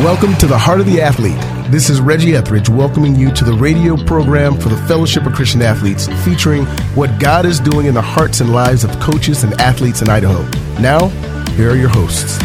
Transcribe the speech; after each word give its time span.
Welcome 0.00 0.34
to 0.36 0.46
the 0.46 0.58
Heart 0.58 0.80
of 0.80 0.86
the 0.86 1.00
Athlete. 1.00 1.40
This 1.72 1.88
is 1.88 2.02
Reggie 2.02 2.36
Etheridge 2.36 2.68
welcoming 2.68 3.16
you 3.16 3.32
to 3.32 3.44
the 3.44 3.54
radio 3.54 3.96
program 3.96 4.60
for 4.60 4.68
the 4.68 4.76
Fellowship 4.86 5.24
of 5.24 5.32
Christian 5.32 5.62
Athletes, 5.62 6.06
featuring 6.22 6.66
what 6.94 7.18
God 7.18 7.46
is 7.46 7.58
doing 7.58 7.86
in 7.86 7.94
the 7.94 8.02
hearts 8.02 8.40
and 8.40 8.52
lives 8.52 8.84
of 8.84 8.90
coaches 9.00 9.42
and 9.42 9.58
athletes 9.58 10.02
in 10.02 10.10
Idaho. 10.10 10.42
Now, 10.82 11.08
here 11.56 11.70
are 11.70 11.76
your 11.76 11.88
hosts. 11.88 12.38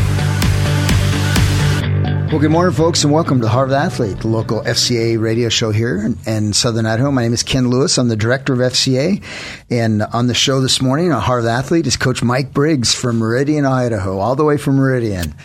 Well, 2.32 2.40
good 2.40 2.52
morning, 2.52 2.74
folks, 2.74 3.04
and 3.04 3.12
welcome 3.12 3.40
to 3.40 3.44
the 3.44 3.50
Heart 3.50 3.66
of 3.66 3.72
the 3.72 3.80
Athlete, 3.80 4.20
the 4.20 4.30
local 4.30 4.62
FCA 4.62 5.20
radio 5.20 5.50
show 5.50 5.72
here 5.72 5.98
in, 5.98 6.18
in 6.26 6.54
Southern 6.54 6.86
Idaho. 6.86 7.12
My 7.12 7.24
name 7.24 7.34
is 7.34 7.44
Ken 7.44 7.70
Lewis. 7.70 7.98
I'm 7.98 8.08
the 8.08 8.16
director 8.16 8.54
of 8.54 8.60
FCA. 8.60 9.22
And 9.70 10.04
on 10.04 10.28
the 10.28 10.34
show 10.34 10.62
this 10.62 10.82
morning, 10.82 11.12
our 11.12 11.20
Heart 11.20 11.40
of 11.40 11.46
the 11.46 11.52
Athlete 11.52 11.86
is 11.86 11.98
Coach 11.98 12.24
Mike 12.24 12.54
Briggs 12.54 12.96
from 12.96 13.20
Meridian, 13.20 13.66
Idaho, 13.66 14.20
all 14.20 14.38
the 14.38 14.46
way 14.46 14.56
from 14.56 14.78
Meridian. 14.78 15.36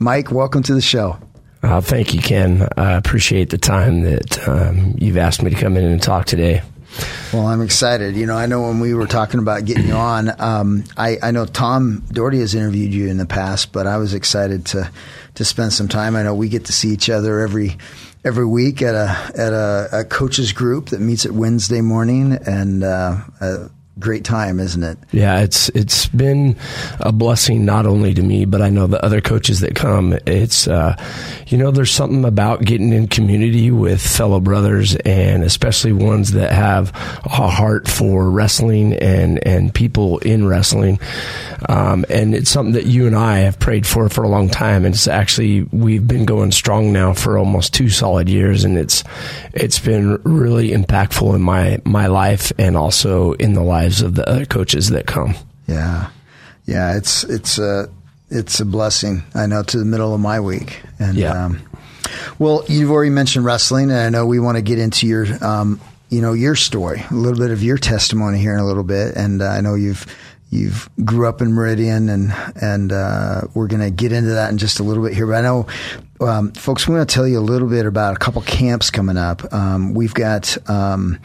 Mike, 0.00 0.32
welcome 0.32 0.64
to 0.64 0.74
the 0.74 0.80
show. 0.80 1.18
Uh, 1.62 1.80
thank 1.80 2.12
you, 2.12 2.20
Ken. 2.20 2.68
I 2.76 2.92
appreciate 2.92 3.50
the 3.50 3.58
time 3.58 4.02
that 4.02 4.48
um, 4.48 4.94
you've 4.98 5.16
asked 5.16 5.42
me 5.42 5.50
to 5.50 5.56
come 5.56 5.76
in 5.76 5.84
and 5.84 6.02
talk 6.02 6.26
today. 6.26 6.62
Well, 7.32 7.46
I'm 7.46 7.62
excited. 7.62 8.16
You 8.16 8.26
know, 8.26 8.36
I 8.36 8.46
know 8.46 8.62
when 8.62 8.80
we 8.80 8.92
were 8.94 9.06
talking 9.06 9.40
about 9.40 9.64
getting 9.64 9.86
you 9.86 9.94
on, 9.94 10.40
um, 10.40 10.84
I, 10.96 11.18
I, 11.22 11.30
know 11.30 11.46
Tom 11.46 12.04
Doherty 12.12 12.40
has 12.40 12.54
interviewed 12.54 12.92
you 12.92 13.08
in 13.08 13.16
the 13.16 13.26
past, 13.26 13.72
but 13.72 13.86
I 13.86 13.96
was 13.96 14.12
excited 14.12 14.66
to 14.66 14.90
to 15.36 15.44
spend 15.44 15.72
some 15.72 15.88
time. 15.88 16.16
I 16.16 16.22
know 16.22 16.34
we 16.34 16.50
get 16.50 16.66
to 16.66 16.72
see 16.72 16.90
each 16.90 17.08
other 17.08 17.40
every 17.40 17.78
every 18.24 18.44
week 18.44 18.82
at 18.82 18.94
a 18.94 19.08
at 19.34 19.52
a, 19.54 20.00
a 20.00 20.04
coaches 20.04 20.52
group 20.52 20.90
that 20.90 21.00
meets 21.00 21.24
at 21.24 21.32
Wednesday 21.32 21.80
morning, 21.80 22.32
and 22.32 22.84
uh, 22.84 23.16
uh, 23.40 23.68
great 23.98 24.24
time, 24.24 24.58
isn't 24.58 24.82
it? 24.82 24.98
Yeah, 25.12 25.40
it's 25.40 25.68
it's 25.70 26.06
been 26.06 26.56
a 27.00 27.12
blessing 27.12 27.64
not 27.64 27.86
only 27.86 28.14
to 28.14 28.22
me, 28.22 28.44
but 28.44 28.62
I 28.62 28.70
know 28.70 28.86
the 28.86 29.04
other 29.04 29.20
coaches 29.20 29.60
that 29.60 29.74
come. 29.74 30.18
It's 30.26 30.66
uh, 30.66 30.96
you 31.46 31.58
know, 31.58 31.70
there's 31.70 31.90
something 31.90 32.24
about 32.24 32.64
getting 32.64 32.92
in 32.92 33.08
community 33.08 33.70
with 33.70 34.00
fellow 34.00 34.40
brothers, 34.40 34.96
and 34.96 35.42
especially 35.42 35.92
ones 35.92 36.32
that 36.32 36.52
have 36.52 36.90
a 37.24 37.48
heart 37.48 37.88
for 37.88 38.30
wrestling 38.30 38.94
and 38.94 39.46
and 39.46 39.74
people 39.74 40.18
in 40.18 40.46
wrestling. 40.46 40.98
Um, 41.68 42.04
and 42.08 42.34
it's 42.34 42.50
something 42.50 42.72
that 42.72 42.86
you 42.86 43.06
and 43.06 43.16
I 43.16 43.40
have 43.40 43.58
prayed 43.58 43.86
for 43.86 44.08
for 44.08 44.24
a 44.24 44.28
long 44.28 44.48
time, 44.48 44.84
and 44.84 44.94
it's 44.94 45.06
actually 45.06 45.62
we've 45.64 46.06
been 46.06 46.24
going 46.24 46.52
strong 46.52 46.92
now 46.92 47.12
for 47.12 47.36
almost 47.36 47.74
two 47.74 47.88
solid 47.90 48.28
years, 48.28 48.64
and 48.64 48.78
it's 48.78 49.04
it's 49.52 49.78
been 49.78 50.20
really 50.24 50.70
impactful 50.70 51.34
in 51.34 51.42
my 51.42 51.80
my 51.84 52.06
life 52.06 52.52
and 52.58 52.76
also 52.76 53.32
in 53.34 53.52
the 53.52 53.62
life 53.62 53.81
lives 53.82 54.00
of 54.00 54.14
the 54.14 54.28
other 54.28 54.46
coaches 54.46 54.90
that 54.90 55.06
come. 55.06 55.34
Yeah, 55.66 56.10
yeah, 56.66 56.96
it's 56.96 57.24
it's 57.24 57.58
a 57.58 57.88
it's 58.30 58.60
a 58.60 58.64
blessing. 58.64 59.22
I 59.34 59.46
know 59.46 59.62
to 59.62 59.78
the 59.78 59.84
middle 59.84 60.14
of 60.14 60.20
my 60.20 60.40
week, 60.40 60.82
and 60.98 61.16
yeah. 61.16 61.46
Um, 61.46 61.60
well, 62.38 62.64
you've 62.68 62.90
already 62.90 63.10
mentioned 63.10 63.44
wrestling, 63.44 63.90
and 63.90 63.98
I 63.98 64.08
know 64.10 64.26
we 64.26 64.38
want 64.38 64.56
to 64.56 64.62
get 64.62 64.78
into 64.78 65.06
your 65.06 65.26
um, 65.44 65.80
you 66.10 66.20
know 66.20 66.32
your 66.32 66.54
story, 66.54 67.02
a 67.10 67.14
little 67.14 67.38
bit 67.38 67.50
of 67.50 67.62
your 67.62 67.78
testimony 67.78 68.38
here 68.38 68.54
in 68.54 68.60
a 68.60 68.66
little 68.66 68.84
bit, 68.84 69.16
and 69.16 69.42
uh, 69.42 69.46
I 69.46 69.60
know 69.60 69.74
you've 69.74 70.06
you've 70.50 70.88
grew 71.04 71.28
up 71.28 71.40
in 71.40 71.52
Meridian, 71.52 72.08
and 72.08 72.32
and 72.60 72.92
uh, 72.92 73.42
we're 73.54 73.68
going 73.68 73.82
to 73.82 73.90
get 73.90 74.12
into 74.12 74.30
that 74.30 74.50
in 74.50 74.58
just 74.58 74.78
a 74.78 74.82
little 74.82 75.02
bit 75.02 75.14
here. 75.14 75.26
But 75.26 75.36
I 75.36 75.40
know, 75.40 75.66
um, 76.20 76.52
folks, 76.52 76.86
we 76.86 76.94
want 76.94 77.08
to 77.08 77.14
tell 77.14 77.26
you 77.26 77.38
a 77.38 77.40
little 77.40 77.68
bit 77.68 77.86
about 77.86 78.14
a 78.14 78.18
couple 78.18 78.42
camps 78.42 78.90
coming 78.90 79.16
up. 79.16 79.52
Um, 79.52 79.94
we've 79.94 80.14
got. 80.14 80.56
Um, 80.70 81.18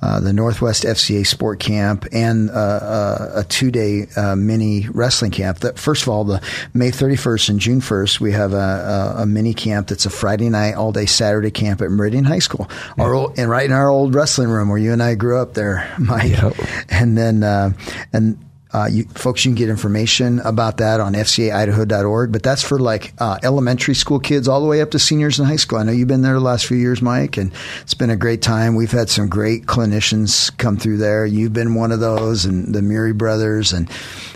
uh, 0.00 0.20
the 0.20 0.32
Northwest 0.32 0.84
FCA 0.84 1.26
Sport 1.26 1.58
Camp 1.60 2.06
and 2.12 2.50
uh, 2.50 2.54
uh, 2.54 3.32
a 3.36 3.44
two 3.44 3.70
day 3.70 4.06
uh, 4.16 4.36
mini 4.36 4.88
wrestling 4.88 5.30
camp. 5.30 5.58
That 5.60 5.78
first 5.78 6.02
of 6.02 6.08
all, 6.08 6.24
the 6.24 6.40
May 6.72 6.90
31st 6.90 7.48
and 7.50 7.60
June 7.60 7.80
1st, 7.80 8.20
we 8.20 8.32
have 8.32 8.52
a, 8.52 9.14
a, 9.18 9.22
a, 9.22 9.26
mini 9.26 9.54
camp 9.54 9.88
that's 9.88 10.06
a 10.06 10.10
Friday 10.10 10.50
night, 10.50 10.74
all 10.74 10.92
day 10.92 11.06
Saturday 11.06 11.50
camp 11.50 11.82
at 11.82 11.90
Meridian 11.90 12.24
High 12.24 12.38
School, 12.38 12.68
yeah. 12.70 13.04
our 13.04 13.14
old, 13.14 13.38
and 13.38 13.50
right 13.50 13.66
in 13.66 13.72
our 13.72 13.88
old 13.88 14.14
wrestling 14.14 14.48
room 14.48 14.68
where 14.68 14.78
you 14.78 14.92
and 14.92 15.02
I 15.02 15.14
grew 15.14 15.38
up 15.38 15.54
there, 15.54 15.92
Mike. 15.98 16.30
Yep. 16.30 16.54
And 16.90 17.18
then 17.18 17.42
uh, 17.42 17.72
and 18.12 18.38
uh, 18.72 18.88
you, 18.90 19.04
folks, 19.04 19.44
you 19.44 19.50
can 19.50 19.56
get 19.56 19.70
information 19.70 20.40
about 20.40 20.76
that 20.78 21.00
on 21.00 21.14
fcaidaho.org, 21.14 22.32
but 22.32 22.42
that's 22.42 22.62
for 22.62 22.78
like 22.78 23.14
uh, 23.18 23.38
elementary 23.42 23.94
school 23.94 24.20
kids 24.20 24.46
all 24.46 24.60
the 24.60 24.66
way 24.66 24.82
up 24.82 24.90
to 24.90 24.98
seniors 24.98 25.38
in 25.38 25.46
high 25.46 25.56
school. 25.56 25.78
I 25.78 25.84
know 25.84 25.92
you've 25.92 26.08
been 26.08 26.22
there 26.22 26.34
the 26.34 26.40
last 26.40 26.66
few 26.66 26.76
years, 26.76 27.00
Mike, 27.00 27.38
and 27.38 27.52
it's 27.80 27.94
been 27.94 28.10
a 28.10 28.16
great 28.16 28.42
time. 28.42 28.74
We've 28.74 28.90
had 28.90 29.08
some 29.08 29.28
great 29.28 29.64
clinicians 29.64 30.54
come 30.58 30.76
through 30.76 30.98
there. 30.98 31.24
You've 31.24 31.54
been 31.54 31.74
one 31.74 31.92
of 31.92 32.00
those, 32.00 32.44
and 32.44 32.74
the 32.74 32.82
Murray 32.82 33.12
brothers, 33.12 33.72
and 33.72 33.90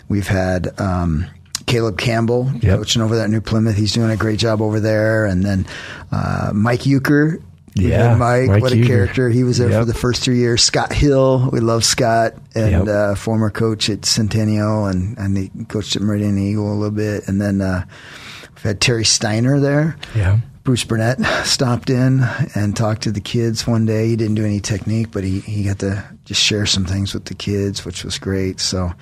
we've 0.09 0.29
had. 0.29 0.81
Um, 0.81 1.27
Caleb 1.65 1.97
Campbell 1.97 2.51
yep. 2.61 2.79
coaching 2.79 3.03
over 3.03 3.15
there 3.15 3.25
at 3.25 3.31
New 3.31 3.41
Plymouth. 3.41 3.77
He's 3.77 3.93
doing 3.93 4.11
a 4.11 4.17
great 4.17 4.41
job 4.41 4.61
over 4.61 4.81
there. 4.81 5.27
And 5.27 5.45
then 5.45 5.65
uh, 6.11 6.51
Mike 6.53 6.87
Euchre 6.87 7.41
yeah, 7.75 8.15
Mike, 8.17 8.49
Mike 8.49 8.63
what 8.63 8.73
a 8.73 8.85
character. 8.85 9.31
He 9.31 9.45
was 9.45 9.59
there 9.59 9.71
yep. 9.71 9.81
for 9.81 9.85
the 9.87 9.95
first 9.95 10.23
three 10.23 10.39
years. 10.39 10.63
Scott 10.63 10.93
Hill, 10.93 11.49
we 11.53 11.61
love 11.61 11.85
Scott, 11.85 12.35
and 12.55 12.87
yep. 12.87 12.89
uh, 12.89 13.15
former 13.15 13.51
coach 13.51 13.89
at 13.89 14.05
Centennial, 14.05 14.87
and, 14.87 15.17
and 15.17 15.37
he 15.37 15.51
coached 15.69 15.97
at 15.97 16.03
Meridian 16.03 16.39
Eagle 16.39 16.73
a 16.73 16.75
little 16.75 16.91
bit. 16.91 17.29
And 17.29 17.41
then 17.41 17.61
uh, 17.61 17.85
we've 18.51 18.63
had 18.63 18.81
Terry 18.81 19.05
Steiner 19.05 19.59
there. 19.59 19.97
Yeah. 20.15 20.41
Bruce 20.65 20.85
Burnett 20.85 21.21
stopped 21.45 21.91
in 21.91 22.23
and 22.55 22.77
talked 22.77 23.03
to 23.03 23.13
the 23.13 23.21
kids 23.21 23.67
one 23.67 23.85
day. 23.85 24.09
He 24.09 24.17
didn't 24.17 24.37
do 24.37 24.45
any 24.45 24.61
technique, 24.61 25.11
but 25.11 25.25
he, 25.25 25.41
he 25.41 25.65
got 25.65 25.79
to 25.81 26.05
just 26.25 26.41
share 26.41 26.67
some 26.67 26.85
things 26.85 27.15
with 27.15 27.25
the 27.25 27.35
kids, 27.35 27.85
which 27.85 28.05
was 28.05 28.19
great. 28.19 28.61
So 28.61 28.93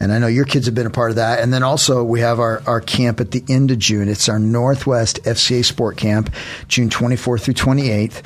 and 0.00 0.12
I 0.12 0.18
know 0.18 0.26
your 0.26 0.44
kids 0.44 0.66
have 0.66 0.74
been 0.74 0.86
a 0.86 0.90
part 0.90 1.10
of 1.10 1.16
that. 1.16 1.40
And 1.40 1.52
then 1.52 1.62
also 1.62 2.04
we 2.04 2.20
have 2.20 2.38
our, 2.38 2.62
our 2.66 2.80
camp 2.80 3.20
at 3.20 3.32
the 3.32 3.42
end 3.48 3.70
of 3.70 3.78
June. 3.78 4.08
It's 4.08 4.28
our 4.28 4.38
Northwest 4.38 5.22
FCA 5.24 5.64
Sport 5.64 5.96
Camp, 5.96 6.32
June 6.68 6.88
24th 6.88 7.42
through 7.42 7.54
28th. 7.54 8.22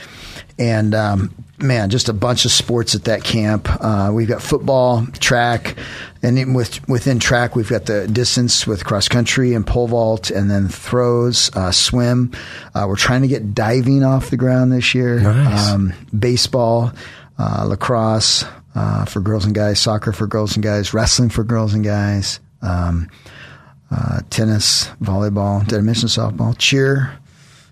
And 0.59 0.95
um, 0.95 1.35
man, 1.59 1.89
just 1.89 2.09
a 2.09 2.13
bunch 2.13 2.45
of 2.45 2.51
sports 2.51 2.95
at 2.95 3.05
that 3.05 3.25
camp. 3.25 3.69
Uh, 3.71 4.11
we've 4.13 4.29
got 4.29 4.43
football, 4.43 5.07
track, 5.19 5.77
and 6.23 6.55
with, 6.55 6.87
within 6.89 7.19
track, 7.19 7.57
we've 7.57 7.71
got 7.71 7.87
the 7.87 8.07
distance 8.07 8.67
with 8.67 8.85
cross 8.85 9.09
country 9.09 9.55
and 9.55 9.67
pole 9.67 9.89
vault, 9.89 10.31
and 10.31 10.51
then 10.51 10.69
throws, 10.69 11.51
uh, 11.57 11.73
swim. 11.73 12.33
Uh, 12.75 12.85
we're 12.87 12.97
trying 12.97 13.23
to 13.23 13.29
get 13.29 13.55
diving 13.55 14.05
off 14.05 14.31
the 14.31 14.37
ground 14.37 14.73
this 14.73 14.95
year. 14.95 15.21
Nice. 15.21 15.71
Um, 15.71 15.95
baseball, 16.17 16.93
uh, 17.39 17.65
lacrosse, 17.67 18.45
uh, 18.75 19.05
for 19.05 19.21
girls 19.21 19.45
and 19.45 19.55
guys, 19.55 19.81
soccer 19.81 20.13
for 20.13 20.27
girls 20.27 20.57
and 20.57 20.65
guys, 20.65 20.95
wrestling 20.95 21.29
for 21.29 21.45
girls 21.45 21.75
and 21.75 21.85
guys, 21.85 22.41
um, 22.63 23.09
uh, 23.91 24.21
tennis, 24.31 24.89
volleyball, 25.03 25.67
did 25.67 25.79
I 25.79 25.83
mention 25.83 26.09
softball, 26.09 26.57
cheer, 26.57 27.19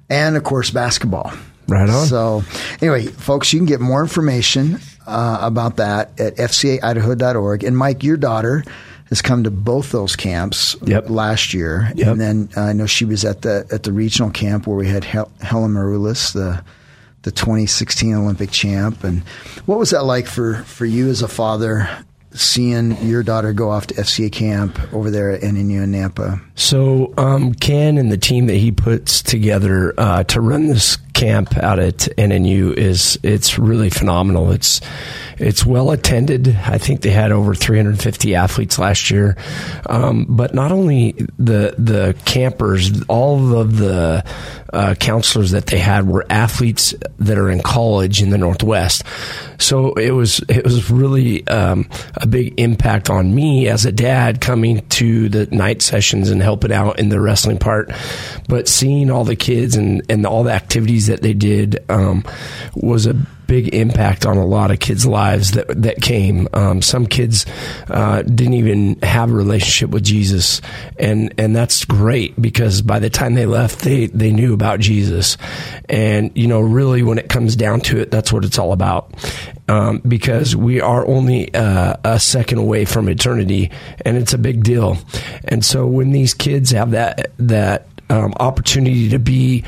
and 0.08 0.36
of 0.36 0.44
course 0.44 0.70
basketball. 0.70 1.32
Right 1.68 1.88
on. 1.88 2.06
So, 2.06 2.42
anyway, 2.82 3.06
folks, 3.06 3.52
you 3.52 3.60
can 3.60 3.66
get 3.66 3.80
more 3.80 4.02
information 4.02 4.80
uh, 5.06 5.38
about 5.40 5.76
that 5.76 6.18
at 6.20 6.36
fcaidaho.org. 6.36 7.64
And 7.64 7.76
Mike, 7.76 8.02
your 8.02 8.16
daughter 8.16 8.64
has 9.08 9.22
come 9.22 9.44
to 9.44 9.50
both 9.50 9.92
those 9.92 10.16
camps 10.16 10.76
yep. 10.82 11.08
last 11.08 11.54
year, 11.54 11.90
yep. 11.94 12.08
and 12.08 12.20
then 12.20 12.48
I 12.56 12.72
know 12.72 12.86
she 12.86 13.04
was 13.04 13.24
at 13.24 13.42
the 13.42 13.66
at 13.72 13.82
the 13.82 13.92
regional 13.92 14.30
camp 14.30 14.66
where 14.66 14.76
we 14.76 14.88
had 14.88 15.04
Hel- 15.04 15.30
Helen 15.40 15.72
Maroulis, 15.72 16.32
the 16.32 16.62
the 17.22 17.30
2016 17.30 18.14
Olympic 18.14 18.50
champ. 18.50 19.04
And 19.04 19.22
what 19.66 19.78
was 19.78 19.90
that 19.90 20.04
like 20.04 20.26
for, 20.26 20.62
for 20.64 20.86
you 20.86 21.08
as 21.08 21.22
a 21.22 21.28
father 21.28 21.88
seeing 22.32 22.96
your 23.06 23.22
daughter 23.22 23.52
go 23.52 23.70
off 23.70 23.88
to 23.88 23.94
FCA 23.94 24.30
camp 24.30 24.78
over 24.92 25.10
there 25.10 25.30
at 25.32 25.42
NNU 25.42 25.82
in 25.82 25.92
Nampa? 25.92 26.40
So, 26.54 27.12
um, 27.16 27.54
Ken 27.54 27.98
and 27.98 28.10
the 28.10 28.18
team 28.18 28.46
that 28.46 28.56
he 28.56 28.70
puts 28.72 29.22
together 29.22 29.94
uh, 29.98 30.24
to 30.24 30.40
run 30.40 30.68
this 30.68 30.96
camp 31.20 31.54
out 31.58 31.78
at 31.78 31.98
NNU 32.16 32.72
is 32.72 33.18
it's 33.22 33.58
really 33.58 33.90
phenomenal. 33.90 34.52
It's 34.52 34.80
it's 35.36 35.66
well 35.66 35.90
attended. 35.90 36.48
I 36.48 36.78
think 36.78 37.02
they 37.02 37.10
had 37.10 37.30
over 37.30 37.54
350 37.54 38.34
athletes 38.34 38.78
last 38.78 39.10
year. 39.10 39.36
Um, 39.86 40.26
but 40.28 40.54
not 40.54 40.72
only 40.72 41.12
the 41.38 41.74
the 41.76 42.16
campers, 42.24 43.02
all 43.04 43.54
of 43.54 43.76
the 43.76 44.24
uh, 44.72 44.94
counselors 44.94 45.50
that 45.50 45.66
they 45.66 45.78
had 45.78 46.06
were 46.06 46.24
athletes 46.30 46.94
that 47.18 47.36
are 47.36 47.50
in 47.50 47.60
college 47.60 48.22
in 48.22 48.30
the 48.30 48.38
Northwest. 48.38 49.02
So 49.58 49.94
it 49.94 50.12
was 50.12 50.40
it 50.48 50.64
was 50.64 50.90
really 50.90 51.46
um, 51.48 51.88
a 52.14 52.26
big 52.26 52.58
impact 52.58 53.10
on 53.10 53.34
me 53.34 53.68
as 53.68 53.84
a 53.84 53.92
dad 53.92 54.40
coming 54.40 54.86
to 54.88 55.28
the 55.28 55.46
night 55.46 55.82
sessions 55.82 56.30
and 56.30 56.40
helping 56.40 56.72
out 56.72 56.98
in 56.98 57.08
the 57.08 57.20
wrestling 57.20 57.58
part, 57.58 57.92
but 58.48 58.68
seeing 58.68 59.10
all 59.10 59.24
the 59.24 59.36
kids 59.36 59.76
and 59.76 60.02
and 60.08 60.24
all 60.24 60.44
the 60.44 60.52
activities 60.52 61.06
that 61.10 61.22
they 61.22 61.34
did 61.34 61.84
um, 61.90 62.24
was 62.74 63.06
a 63.06 63.14
big 63.50 63.74
impact 63.74 64.26
on 64.26 64.36
a 64.36 64.46
lot 64.46 64.70
of 64.70 64.78
kids' 64.78 65.04
lives 65.04 65.50
that 65.52 65.66
that 65.82 66.00
came. 66.00 66.46
Um, 66.52 66.80
some 66.80 67.04
kids 67.04 67.46
uh, 67.88 68.22
didn't 68.22 68.54
even 68.54 68.94
have 69.02 69.28
a 69.28 69.34
relationship 69.34 69.90
with 69.90 70.04
Jesus, 70.04 70.60
and 70.98 71.34
and 71.36 71.54
that's 71.54 71.84
great 71.84 72.40
because 72.40 72.80
by 72.80 73.00
the 73.00 73.10
time 73.10 73.34
they 73.34 73.46
left, 73.46 73.80
they 73.80 74.06
they 74.06 74.30
knew 74.30 74.54
about 74.54 74.78
Jesus, 74.78 75.36
and 75.88 76.30
you 76.36 76.46
know 76.46 76.60
really 76.60 77.02
when 77.02 77.18
it 77.18 77.28
comes 77.28 77.56
down 77.56 77.80
to 77.80 77.98
it, 77.98 78.12
that's 78.12 78.32
what 78.32 78.44
it's 78.44 78.58
all 78.58 78.72
about. 78.72 79.12
Um, 79.68 80.00
because 80.06 80.54
we 80.54 80.80
are 80.80 81.06
only 81.06 81.52
uh, 81.54 81.94
a 82.04 82.20
second 82.20 82.58
away 82.58 82.84
from 82.84 83.08
eternity, 83.08 83.72
and 84.04 84.16
it's 84.16 84.32
a 84.32 84.38
big 84.38 84.62
deal. 84.62 84.96
And 85.44 85.64
so 85.64 85.86
when 85.86 86.12
these 86.12 86.34
kids 86.34 86.70
have 86.70 86.92
that 86.92 87.32
that 87.38 87.88
um, 88.10 88.32
opportunity 88.38 89.08
to 89.08 89.18
be 89.18 89.64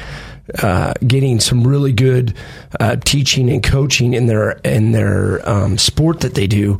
uh, 0.62 0.92
getting 1.06 1.40
some 1.40 1.66
really 1.66 1.92
good 1.92 2.34
uh, 2.80 2.96
teaching 2.96 3.50
and 3.50 3.62
coaching 3.62 4.14
in 4.14 4.26
their 4.26 4.52
in 4.64 4.92
their 4.92 5.48
um, 5.48 5.78
sport 5.78 6.20
that 6.20 6.34
they 6.34 6.46
do. 6.46 6.78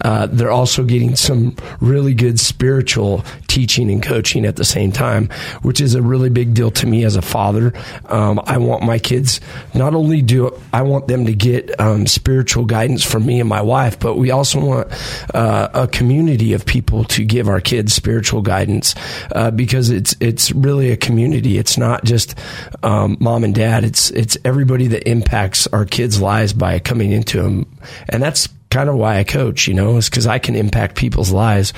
Uh, 0.00 0.26
they're 0.30 0.50
also 0.50 0.84
getting 0.84 1.16
some 1.16 1.54
really 1.80 2.14
good 2.14 2.40
spiritual 2.40 3.24
teaching 3.48 3.90
and 3.90 4.02
coaching 4.02 4.44
at 4.44 4.56
the 4.56 4.64
same 4.64 4.90
time, 4.90 5.28
which 5.62 5.80
is 5.80 5.94
a 5.94 6.02
really 6.02 6.30
big 6.30 6.54
deal 6.54 6.70
to 6.70 6.86
me 6.86 7.04
as 7.04 7.16
a 7.16 7.22
father. 7.22 7.72
Um, 8.06 8.40
I 8.44 8.58
want 8.58 8.82
my 8.82 8.98
kids 8.98 9.40
not 9.74 9.94
only 9.94 10.22
do 10.22 10.58
I 10.72 10.82
want 10.82 11.08
them 11.08 11.26
to 11.26 11.34
get 11.34 11.78
um, 11.80 12.06
spiritual 12.06 12.64
guidance 12.64 13.04
from 13.04 13.26
me 13.26 13.40
and 13.40 13.48
my 13.48 13.60
wife, 13.60 13.98
but 13.98 14.16
we 14.16 14.30
also 14.30 14.60
want 14.60 14.88
uh, 15.34 15.68
a 15.74 15.88
community 15.88 16.52
of 16.52 16.64
people 16.64 17.04
to 17.04 17.24
give 17.24 17.48
our 17.48 17.60
kids 17.60 17.92
spiritual 17.92 18.42
guidance 18.42 18.94
uh, 19.32 19.50
because 19.50 19.90
it's 19.90 20.16
it's 20.20 20.52
really 20.52 20.90
a 20.90 20.96
community. 20.96 21.58
It's 21.58 21.76
not 21.76 22.04
just 22.04 22.38
um, 22.82 23.16
mom 23.20 23.44
and 23.44 23.54
dad. 23.54 23.84
It's 23.84 24.10
it's 24.10 24.36
everybody 24.44 24.86
that 24.88 25.08
impacts 25.08 25.66
our 25.68 25.84
kids' 25.84 26.20
lives 26.20 26.52
by 26.52 26.78
coming 26.78 27.12
into 27.12 27.42
them, 27.42 27.66
and 28.08 28.22
that's 28.22 28.48
kind 28.72 28.88
of 28.88 28.96
why 28.96 29.18
I 29.18 29.24
coach, 29.24 29.68
you 29.68 29.74
know, 29.74 29.98
is 29.98 30.08
because 30.08 30.26
I 30.26 30.38
can 30.38 30.56
impact 30.56 30.96
people's 30.96 31.30
lives 31.30 31.74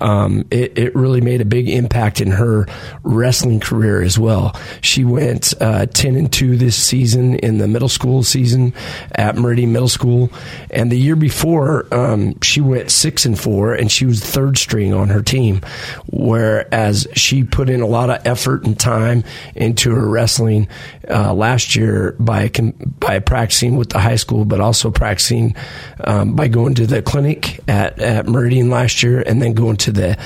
Um, 0.02 0.46
it, 0.52 0.78
it 0.78 0.96
really 0.96 1.22
made 1.22 1.42
a 1.42 1.46
big 1.46 1.70
impact 1.70 2.22
in 2.22 2.32
her 2.32 2.68
wrestling 3.06 3.60
career 3.60 4.02
as 4.02 4.20
well. 4.20 4.56
She 4.82 5.06
went 5.06 5.54
uh, 5.62 5.86
10 5.86 6.16
and 6.16 6.32
2 6.32 6.58
this 6.58 6.76
season 6.76 7.36
in 7.36 7.60
the 7.60 7.68
middle 7.68 7.88
school 7.88 8.24
season 8.24 8.74
at 9.14 9.36
Meridian 9.36 9.72
Middle 9.72 9.88
School. 9.88 10.32
And 10.72 10.92
the 10.92 10.98
year 10.98 11.16
before, 11.16 11.88
um, 11.94 12.40
she 12.42 12.62
went 12.62 12.92
6 12.92 13.26
and 13.26 13.40
4, 13.40 13.76
and 13.76 13.92
she 13.92 14.06
was 14.06 14.24
third 14.24 14.58
string 14.58 14.94
on 14.94 15.10
her 15.10 15.22
team. 15.22 15.62
Whereas 16.08 17.08
she 17.14 17.44
put 17.44 17.70
in 17.70 17.82
a 17.82 17.88
lot 17.88 18.10
of 18.10 18.26
effort 18.26 18.66
and 18.66 18.78
time 18.78 19.24
into 19.56 19.92
her 19.92 20.08
wrestling 20.08 20.68
uh, 21.10 21.34
last 21.34 21.76
year 21.76 22.16
by, 22.20 22.52
by 23.00 23.20
practicing 23.20 23.78
with 23.78 23.92
the 23.92 24.00
high 24.00 24.16
school, 24.16 24.46
but 24.46 24.60
also 24.60 24.90
practicing 24.90 25.56
um, 26.04 26.36
by 26.36 26.48
going 26.48 26.74
to 26.76 26.88
the 26.88 27.02
clinic 27.02 27.60
at, 27.68 28.00
at 28.00 28.28
Meridian 28.28 28.70
last 28.70 29.04
year 29.04 29.22
and 29.22 29.42
then 29.42 29.54
going 29.54 29.78
to 29.78 29.92
the 29.92 30.18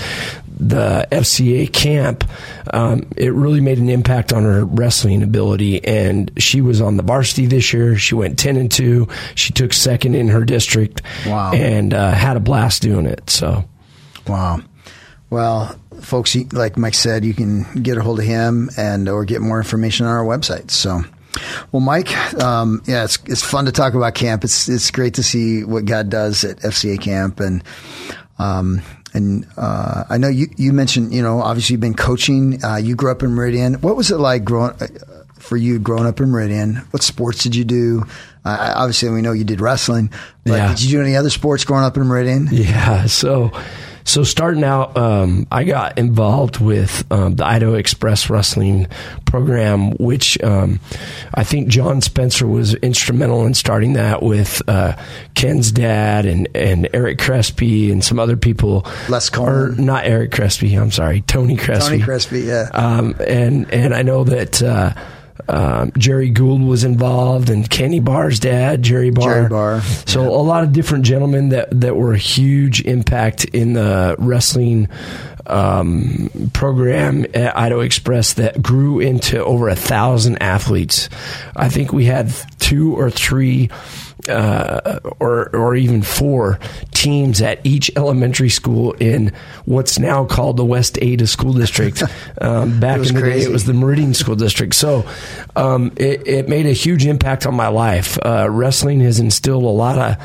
the 0.59 1.07
FCA 1.11 1.71
camp, 1.71 2.29
um, 2.73 3.07
it 3.15 3.33
really 3.33 3.61
made 3.61 3.77
an 3.77 3.89
impact 3.89 4.33
on 4.33 4.43
her 4.43 4.65
wrestling 4.65 5.23
ability. 5.23 5.83
And 5.83 6.31
she 6.37 6.61
was 6.61 6.81
on 6.81 6.97
the 6.97 7.03
varsity 7.03 7.45
this 7.45 7.73
year. 7.73 7.97
She 7.97 8.15
went 8.15 8.37
10 8.37 8.57
and 8.57 8.71
2. 8.71 9.07
She 9.35 9.53
took 9.53 9.73
second 9.73 10.15
in 10.15 10.27
her 10.29 10.43
district. 10.43 11.01
Wow. 11.25 11.53
And 11.53 11.93
uh, 11.93 12.11
had 12.11 12.37
a 12.37 12.41
blast 12.41 12.81
doing 12.81 13.05
it. 13.05 13.29
So, 13.29 13.63
wow. 14.27 14.59
Well, 15.29 15.79
folks, 16.01 16.35
like 16.53 16.77
Mike 16.77 16.95
said, 16.95 17.23
you 17.23 17.33
can 17.33 17.63
get 17.81 17.97
a 17.97 18.01
hold 18.01 18.19
of 18.19 18.25
him 18.25 18.69
and 18.77 19.07
or 19.07 19.25
get 19.25 19.41
more 19.41 19.59
information 19.59 20.05
on 20.05 20.11
our 20.11 20.25
website. 20.25 20.71
So, 20.71 21.01
well, 21.71 21.81
Mike, 21.81 22.11
um, 22.41 22.81
yeah, 22.85 23.03
it's 23.03 23.19
it's 23.25 23.43
fun 23.43 23.65
to 23.65 23.71
talk 23.71 23.93
about 23.93 24.15
camp. 24.15 24.43
It's 24.43 24.67
it's 24.67 24.89
great 24.91 25.15
to 25.15 25.23
see 25.23 25.63
what 25.63 25.85
God 25.85 26.09
does 26.09 26.43
at 26.43 26.57
FCA 26.59 26.99
camp, 26.99 27.39
and 27.39 27.63
um, 28.39 28.81
and 29.19 29.47
uh, 29.57 30.05
I 30.09 30.17
know 30.17 30.29
you, 30.29 30.47
you 30.55 30.71
mentioned, 30.73 31.13
you 31.13 31.21
know, 31.21 31.41
obviously 31.41 31.73
you've 31.73 31.81
been 31.81 31.93
coaching. 31.93 32.63
Uh, 32.63 32.77
you 32.77 32.95
grew 32.95 33.11
up 33.11 33.21
in 33.21 33.31
Meridian. 33.31 33.75
What 33.75 33.95
was 33.95 34.11
it 34.11 34.17
like 34.17 34.45
growing 34.45 34.71
uh, 34.79 34.87
for 35.37 35.57
you 35.57 35.77
growing 35.77 36.05
up 36.05 36.19
in 36.19 36.29
Meridian? 36.29 36.77
What 36.91 37.03
sports 37.03 37.43
did 37.43 37.55
you 37.55 37.65
do? 37.65 38.05
Uh, 38.45 38.73
obviously, 38.75 39.09
we 39.09 39.21
know 39.21 39.33
you 39.33 39.43
did 39.43 39.59
wrestling, 39.59 40.09
but 40.45 40.53
yeah. 40.53 40.69
did 40.69 40.81
you 40.81 40.89
do 40.89 41.01
any 41.01 41.15
other 41.15 41.29
sports 41.29 41.65
growing 41.65 41.83
up 41.83 41.97
in 41.97 42.03
Meridian? 42.03 42.47
Yeah. 42.51 43.05
So 43.05 43.51
so 44.09 44.23
starting 44.23 44.63
out, 44.63 44.97
um, 44.97 45.45
I 45.51 45.63
got 45.63 45.99
involved 45.99 46.59
with 46.59 47.05
um, 47.11 47.35
the 47.35 47.45
Idaho 47.45 47.75
Express 47.75 48.27
Wrestling 48.27 48.87
program, 49.25 49.91
which 49.97 50.41
um, 50.43 50.79
I 51.35 51.43
think 51.43 51.67
John 51.67 52.01
Spencer 52.01 52.47
was 52.47 52.73
instrumental 52.73 53.45
in 53.45 53.53
starting 53.53 53.93
that 53.93 54.23
with 54.23 54.63
uh, 54.67 54.97
Ken's 55.35 55.71
dad 55.71 56.25
and, 56.25 56.49
and 56.55 56.89
Eric 56.91 57.19
Crespi 57.19 57.91
and 57.91 58.03
some 58.03 58.17
other 58.17 58.35
people. 58.35 58.87
Les 59.09 59.29
Or 59.37 59.75
not 59.77 60.05
Eric 60.05 60.31
Crespi. 60.31 60.73
I'm 60.73 60.91
sorry, 60.91 61.21
Tony 61.21 61.55
Crespi. 61.55 61.91
Tony 61.91 62.03
Crespi, 62.03 62.39
yeah. 62.39 62.69
Um, 62.73 63.15
and 63.19 63.71
and 63.71 63.93
I 63.93 64.01
know 64.01 64.23
that. 64.23 64.63
Uh, 64.63 64.93
um, 65.47 65.91
Jerry 65.97 66.29
Gould 66.29 66.61
was 66.61 66.83
involved, 66.83 67.49
and 67.49 67.69
Kenny 67.69 67.99
Barr's 67.99 68.39
dad, 68.39 68.83
Jerry 68.83 69.09
Barr. 69.09 69.33
Jerry 69.33 69.49
Barr. 69.49 69.81
So 69.81 70.23
yeah. 70.23 70.29
a 70.29 70.43
lot 70.43 70.63
of 70.63 70.73
different 70.73 71.05
gentlemen 71.05 71.49
that 71.49 71.67
that 71.81 71.95
were 71.95 72.13
a 72.13 72.17
huge 72.17 72.81
impact 72.81 73.45
in 73.45 73.73
the 73.73 74.15
wrestling 74.19 74.89
um, 75.47 76.29
program 76.53 77.25
at 77.33 77.57
Idaho 77.57 77.81
Express 77.81 78.33
that 78.33 78.61
grew 78.61 78.99
into 78.99 79.43
over 79.43 79.69
a 79.69 79.75
thousand 79.75 80.41
athletes. 80.41 81.09
I 81.55 81.69
think 81.69 81.91
we 81.91 82.05
had 82.05 82.31
two 82.59 82.95
or 82.95 83.09
three 83.09 83.69
uh, 84.29 84.99
or 85.19 85.49
or 85.55 85.75
even 85.75 86.01
four 86.01 86.59
teams 86.91 87.41
at 87.41 87.59
each 87.65 87.91
elementary 87.95 88.49
school 88.49 88.93
in 88.93 89.33
what's 89.65 89.99
now 89.99 90.25
called 90.25 90.57
the 90.57 90.65
West 90.65 90.97
Ada 91.01 91.27
School 91.27 91.53
District. 91.53 92.03
Um, 92.41 92.79
back 92.79 92.97
in 92.97 93.13
the 93.13 93.21
crazy. 93.21 93.39
day, 93.39 93.45
it 93.49 93.51
was 93.51 93.65
the 93.65 93.73
Meridian 93.73 94.13
School 94.13 94.35
District. 94.35 94.73
So 94.73 95.05
um, 95.57 95.91
it, 95.97 96.25
it, 96.25 96.49
made 96.49 96.65
a 96.65 96.71
huge 96.71 97.05
impact 97.05 97.45
on 97.45 97.53
my 97.53 97.67
life. 97.67 98.17
Uh, 98.23 98.47
wrestling 98.49 99.01
has 99.01 99.19
instilled 99.19 99.63
a 99.63 99.67
lot 99.67 99.97
of 99.97 100.17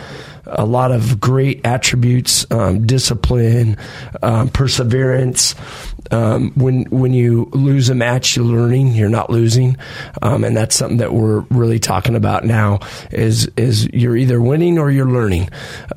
a 0.47 0.65
lot 0.65 0.93
of 0.93 1.21
great 1.21 1.65
attributes, 1.65 2.47
um, 2.51 2.87
discipline, 2.87 3.77
um, 4.23 4.49
perseverance. 4.49 5.55
Um, 6.11 6.53
when 6.55 6.85
when 6.91 7.15
you 7.15 7.49
lose 7.53 7.89
a 7.89 7.95
match, 7.95 8.37
you're 8.37 8.45
learning. 8.45 8.89
You're 8.89 9.09
not 9.09 9.31
losing, 9.31 9.77
um, 10.21 10.45
and 10.45 10.55
that's 10.57 10.77
something 10.77 10.99
that 10.99 11.15
we're 11.15 11.41
really 11.51 11.79
talking 11.79 12.15
about 12.15 12.45
now. 12.45 12.81
Is 13.11 13.51
is 13.57 13.89
you're 13.89 14.17
either 14.17 14.41
winning 14.41 14.79
or 14.79 14.91
you're 14.91 15.11
learning. 15.11 15.49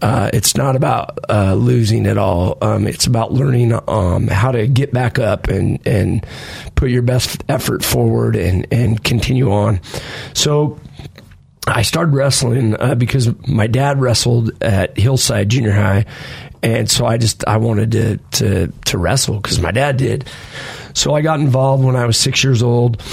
Uh, 0.01 0.29
it's 0.33 0.55
not 0.55 0.75
about 0.75 1.19
uh, 1.29 1.55
losing 1.55 2.07
at 2.07 2.17
all. 2.17 2.57
Um, 2.61 2.87
it's 2.87 3.05
about 3.05 3.33
learning 3.33 3.77
um, 3.87 4.27
how 4.27 4.51
to 4.51 4.65
get 4.67 4.93
back 4.93 5.19
up 5.19 5.49
and 5.49 5.85
and 5.85 6.25
put 6.75 6.89
your 6.89 7.01
best 7.01 7.43
effort 7.49 7.83
forward 7.83 8.37
and 8.37 8.65
and 8.71 9.03
continue 9.03 9.51
on. 9.51 9.81
So 10.33 10.79
I 11.67 11.81
started 11.81 12.13
wrestling 12.13 12.79
uh, 12.79 12.95
because 12.95 13.29
my 13.47 13.67
dad 13.67 13.99
wrestled 13.99 14.51
at 14.63 14.97
Hillside 14.97 15.49
Junior 15.49 15.73
High, 15.73 16.05
and 16.63 16.89
so 16.89 17.05
I 17.05 17.17
just 17.17 17.45
I 17.47 17.57
wanted 17.57 17.91
to 17.91 18.17
to 18.17 18.73
to 18.85 18.97
wrestle 18.97 19.39
because 19.39 19.59
my 19.59 19.71
dad 19.71 19.97
did. 19.97 20.29
So 20.93 21.13
I 21.13 21.21
got 21.21 21.39
involved 21.39 21.83
when 21.83 21.95
I 21.95 22.05
was 22.05 22.17
six 22.17 22.43
years 22.43 22.63
old, 22.63 23.03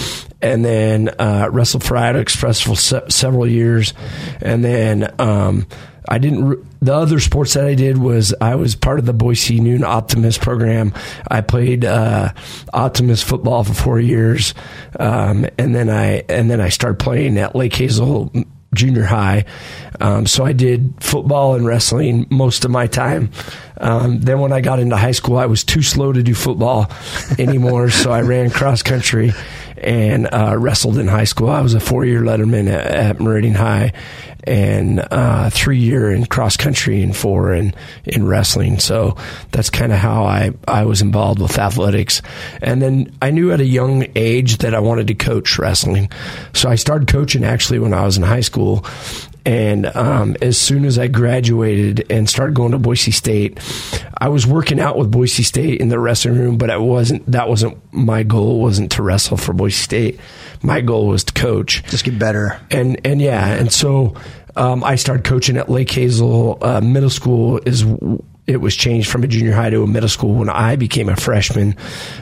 and 0.41 0.65
then 0.65 1.09
uh, 1.19 1.49
wrestled 1.51 1.85
for 1.85 1.97
Idaho 1.97 2.21
Express 2.21 2.61
for 2.61 2.77
se- 2.77 3.09
several 3.11 3.47
years, 3.47 3.93
and 4.41 4.65
then 4.65 5.13
um, 5.19 5.67
I 6.09 6.19
didn't. 6.19 6.65
The 6.81 6.95
other 6.95 7.19
sports 7.19 7.55
that 7.55 7.65
I 7.65 7.75
did 7.75 7.99
was 7.99 8.35
I 8.41 8.57
was 8.57 8.75
part 8.75 8.99
of 8.99 9.07
the 9.07 9.15
Boise 9.15 9.61
Noon 9.61 9.85
Optimist 9.85 10.41
program. 10.41 10.93
I 11.31 11.41
played 11.41 11.85
uh, 11.85 12.33
Optimist 12.73 13.25
football 13.25 13.65
for 13.65 13.75
four 13.75 14.01
years, 14.01 14.55
um, 14.99 15.47
and 15.59 15.75
then 15.75 15.89
I 15.89 16.25
and 16.29 16.51
then 16.51 16.61
I 16.61 16.69
started 16.69 16.99
playing 16.99 17.39
at 17.39 17.57
Lake 17.57 17.75
Hazel 17.75 18.31
junior 18.75 19.05
high. 19.05 19.45
Um, 20.01 20.27
so 20.27 20.45
I 20.45 20.53
did 20.53 20.95
football 21.01 21.55
and 21.55 21.65
wrestling 21.65 22.27
most 22.29 22.65
of 22.65 22.73
my 22.73 22.89
time 22.89 23.31
Um, 23.77 24.21
then 24.21 24.41
when 24.41 24.53
I 24.53 24.61
got 24.61 24.79
into 24.81 24.97
high 24.97 25.13
school, 25.13 25.37
I 25.37 25.47
was 25.47 25.65
too 25.65 25.83
slow 25.83 26.13
to 26.13 26.23
do 26.23 26.35
football 26.35 26.91
anymore, 27.39 27.91
so 27.91 28.11
I 28.11 28.23
ran 28.23 28.51
cross 28.51 28.83
country 28.83 29.33
and 29.77 30.29
uh, 30.33 30.57
wrestled 30.59 30.99
in 30.99 31.09
high 31.09 31.25
school. 31.25 31.49
I 31.51 31.61
was 31.61 31.75
a 31.75 31.81
four 31.81 32.05
year 32.05 32.23
letterman 32.23 32.69
at, 32.69 32.87
at 32.87 33.21
Meridian 33.21 33.55
High 33.55 33.93
and 34.45 35.07
uh, 35.11 35.51
three 35.51 35.79
year 35.79 36.11
in 36.13 36.27
cross 36.27 36.57
country 36.57 37.03
and 37.03 37.17
four 37.17 37.53
in, 37.53 37.75
in 38.05 38.27
wrestling. 38.27 38.79
So 38.79 39.17
that's 39.51 39.71
kind 39.71 39.93
of 39.93 39.99
how 39.99 40.25
I, 40.25 40.53
I 40.69 40.85
was 40.85 41.03
involved 41.03 41.41
with 41.41 41.59
athletics. 41.59 42.23
And 42.63 42.81
then 42.81 43.17
I 43.21 43.31
knew 43.31 43.53
at 43.53 43.61
a 43.61 43.67
young 43.67 44.07
age 44.15 44.59
that 44.59 44.75
I 44.75 44.81
wanted 44.81 45.09
to 45.09 45.15
coach 45.15 45.59
wrestling. 45.59 46.11
So 46.53 46.69
I 46.69 46.77
started 46.77 47.09
coaching 47.09 47.45
actually 47.45 47.79
when 47.79 47.95
I 47.95 48.05
was 48.05 48.17
in 48.17 48.23
high 48.23 48.41
school. 48.41 48.85
And 49.47 49.87
um, 49.95 50.37
as 50.41 50.57
soon 50.57 50.85
as 50.85 50.99
I 50.99 51.09
graduated 51.09 52.11
and 52.11 52.29
started 52.29 52.55
going 52.55 52.73
to 52.73 52.79
Boise 52.79 53.11
State, 53.11 53.59
I 54.17 54.29
was 54.29 54.47
working 54.47 54.81
out 54.81 54.97
with 54.97 55.11
Boise 55.11 55.43
State 55.43 55.81
in 55.81 55.89
the 55.89 55.99
wrestling 55.99 56.39
room, 56.39 56.57
but 56.57 56.71
I 56.71 56.79
wasn't. 56.79 57.31
That 57.31 57.49
wasn't 57.49 57.79
my 57.93 58.23
goal. 58.23 58.61
wasn't 58.61 58.93
to 58.93 59.03
wrestle 59.03 59.37
for 59.37 59.53
Boise 59.53 59.83
State. 59.83 60.19
My 60.63 60.81
goal 60.81 61.09
was 61.09 61.25
to 61.25 61.33
coach, 61.35 61.83
just 61.85 62.05
get 62.05 62.19
better. 62.19 62.59
And 62.71 63.01
and 63.05 63.21
yeah, 63.21 63.47
and 63.47 63.71
so 63.71 64.15
um, 64.57 64.83
I 64.83 64.95
started 64.95 65.25
coaching 65.25 65.57
at 65.59 65.69
Lake 65.69 65.91
Hazel 65.91 66.59
uh, 66.63 66.81
Middle 66.81 67.11
School. 67.11 67.61
Is 67.67 67.85
it 68.47 68.59
was 68.59 68.77
changed 68.77 69.11
from 69.11 69.25
a 69.25 69.27
junior 69.27 69.53
high 69.53 69.71
to 69.71 69.83
a 69.83 69.87
middle 69.87 70.09
school 70.09 70.35
when 70.35 70.51
I 70.51 70.77
became 70.77 71.09
a 71.09 71.17
freshman. 71.17 71.77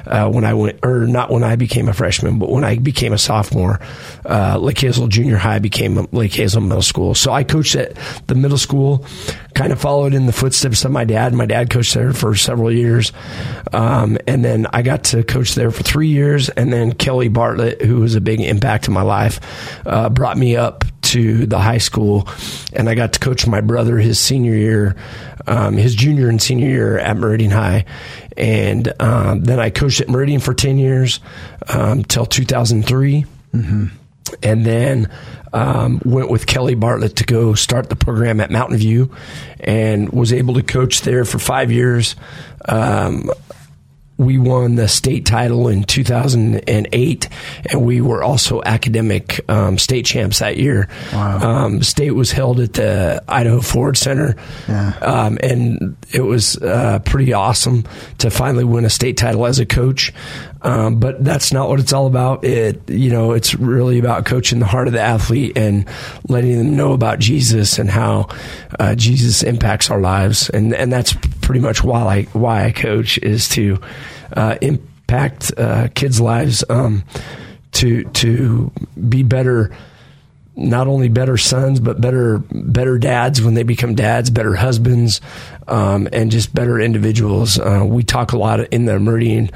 Uh, 0.07 0.31
when 0.31 0.45
I 0.45 0.55
went, 0.55 0.79
or 0.85 1.07
not 1.07 1.31
when 1.31 1.43
I 1.43 1.57
became 1.57 1.89
a 1.89 1.93
freshman, 1.93 2.39
but 2.39 2.49
when 2.49 2.63
I 2.63 2.79
became 2.79 3.13
a 3.13 3.19
sophomore, 3.19 3.81
uh, 4.25 4.57
Lake 4.59 4.79
Hazel 4.79 5.09
Junior 5.09 5.37
High 5.37 5.59
became 5.59 6.07
Lake 6.13 6.33
Hazel 6.35 6.61
Middle 6.61 6.83
School. 6.83 7.15
So 7.15 7.33
I 7.33 7.43
coached 7.43 7.75
at 7.75 7.97
the 8.29 8.37
middle 8.37 8.59
school, 8.59 9.05
kind 9.55 9.73
of 9.73 9.81
followed 9.81 10.15
in 10.15 10.27
the 10.27 10.33
footsteps 10.33 10.85
of 10.85 10.93
my 10.93 11.05
dad. 11.05 11.35
My 11.35 11.47
dad 11.47 11.71
coached 11.71 11.95
there 11.95 12.13
for 12.13 12.37
several 12.37 12.71
years, 12.71 13.13
um, 13.73 14.17
and 14.29 14.45
then 14.45 14.69
I 14.73 14.83
got 14.83 15.05
to 15.05 15.25
coach 15.25 15.57
there 15.57 15.73
for 15.73 15.83
three 15.83 16.09
years. 16.09 16.49
And 16.51 16.73
then 16.73 16.93
Kelly 16.93 17.29
Bartlett, 17.29 17.83
who 17.83 17.97
was 17.97 18.15
a 18.15 18.21
big 18.21 18.41
impact 18.41 18.87
in 18.87 18.95
my 18.95 19.03
life, 19.03 19.41
uh, 19.87 20.09
brought 20.09 20.37
me 20.39 20.57
up 20.57 20.85
to 21.13 21.47
the 21.47 21.59
high 21.59 21.79
school, 21.79 22.29
and 22.73 22.89
I 22.89 22.95
got 22.95 23.13
to 23.15 23.21
coach 23.21 23.47
my 23.47 23.61
brother 23.61 23.99
his 23.99 24.19
senior 24.19 24.55
year, 24.55 24.97
um, 25.47 25.77
his 25.77 25.95
junior 25.95 26.29
and 26.29 26.41
senior 26.41 26.69
year 26.69 26.99
at 26.99 27.17
Meridian 27.17 27.51
High, 27.51 27.85
and 28.37 28.93
um, 29.01 29.45
then 29.45 29.61
I 29.61 29.71
coached 29.71 30.01
at 30.01 30.09
Meridian 30.09 30.41
for 30.41 30.55
ten 30.55 30.79
years 30.79 31.21
um, 31.69 32.05
till 32.05 32.27
2003, 32.27 33.27
mm-hmm. 33.55 33.87
and 34.43 34.67
then 34.67 35.11
um, 35.53 36.01
went 36.05 36.31
with 36.31 36.47
Kelly 36.47 36.75
Bartlett 36.75 37.17
to 37.17 37.25
go 37.25 37.55
start 37.55 37.91
the 37.91 37.97
program 37.97 38.41
at 38.41 38.51
Mountain 38.51 38.79
View, 38.79 39.15
and 39.61 40.09
was 40.11 40.33
able 40.33 40.55
to 40.55 40.63
coach 40.63 41.03
there 41.03 41.25
for 41.25 41.39
five 41.39 41.71
years. 41.71 42.17
Um, 42.67 43.31
we 44.19 44.39
won 44.39 44.77
the 44.77 44.89
state 44.89 45.27
title 45.27 45.69
in 45.69 45.85
2008, 45.85 47.29
and 47.71 47.85
we 47.85 48.01
were 48.01 48.23
also 48.23 48.63
academic 48.65 49.41
um, 49.51 49.79
state 49.79 50.05
champs 50.05 50.39
that 50.39 50.57
year. 50.57 50.89
Wow. 51.13 51.39
Um, 51.39 51.83
state 51.83 52.13
was 52.13 52.31
held 52.31 52.61
at 52.61 52.75
the 52.75 53.23
Idaho 53.27 53.61
Ford 53.61 53.97
Center, 53.97 54.37
yeah. 54.69 54.97
um, 55.01 55.39
and 55.43 55.97
it 56.13 56.23
was 56.23 56.57
uh, 56.59 57.01
pretty 57.05 57.33
awesome 57.33 57.85
to 58.19 58.31
finally 58.31 58.65
win 58.65 58.85
a 58.85 58.91
state 58.91 59.17
title 59.17 59.47
as 59.47 59.59
a 59.59 59.67
coach. 59.67 60.13
Um, 60.65 61.01
but 61.01 61.25
that's 61.25 61.53
not 61.53 61.69
what 61.69 61.81
it's 61.81 61.93
all 61.93 62.07
about. 62.07 62.45
It, 62.45 62.89
you 62.89 63.11
know, 63.11 63.33
it's 63.33 63.55
really 63.55 63.99
about 63.99 64.25
coaching 64.25 64.61
the 64.61 64.67
heart 64.67 64.87
of 64.87 64.93
the 64.93 65.01
athlete 65.01 65.57
and 65.57 65.87
letting 66.29 66.57
them 66.57 66.77
know 66.77 66.93
about 66.93 67.19
Jesus 67.19 67.79
and 67.79 67.91
how 67.91 68.29
uh, 68.79 68.95
Jesus 68.95 69.43
impacts 69.43 69.91
our 69.91 70.01
lives. 70.01 70.49
And 70.51 70.75
and 70.75 70.93
that's 70.93 71.15
pretty 71.41 71.61
much 71.61 71.83
why 71.83 72.01
I 72.01 72.23
why 72.33 72.65
I 72.65 72.73
coach 72.73 73.19
is 73.19 73.49
to 73.51 73.81
uh, 74.37 74.57
impact 74.61 75.53
uh, 75.57 75.89
kids' 75.95 76.21
lives 76.21 76.65
um, 76.71 77.05
to 77.73 78.05
to 78.05 78.71
be 79.09 79.23
better 79.23 79.75
not 80.55 80.87
only 80.87 81.09
better 81.09 81.37
sons 81.39 81.81
but 81.81 82.01
better 82.01 82.39
better 82.53 82.99
dads 82.99 83.41
when 83.41 83.55
they 83.55 83.63
become 83.63 83.95
dads, 83.95 84.29
better 84.31 84.55
husbands, 84.55 85.21
um, 85.69 86.09
and 86.13 86.31
just 86.31 86.55
better 86.55 86.79
individuals. 86.79 87.59
Uh, 87.59 87.85
we 87.87 88.03
talk 88.03 88.33
a 88.33 88.37
lot 88.39 88.61
in 88.73 88.85
the 88.85 88.99
Meridian 89.01 89.51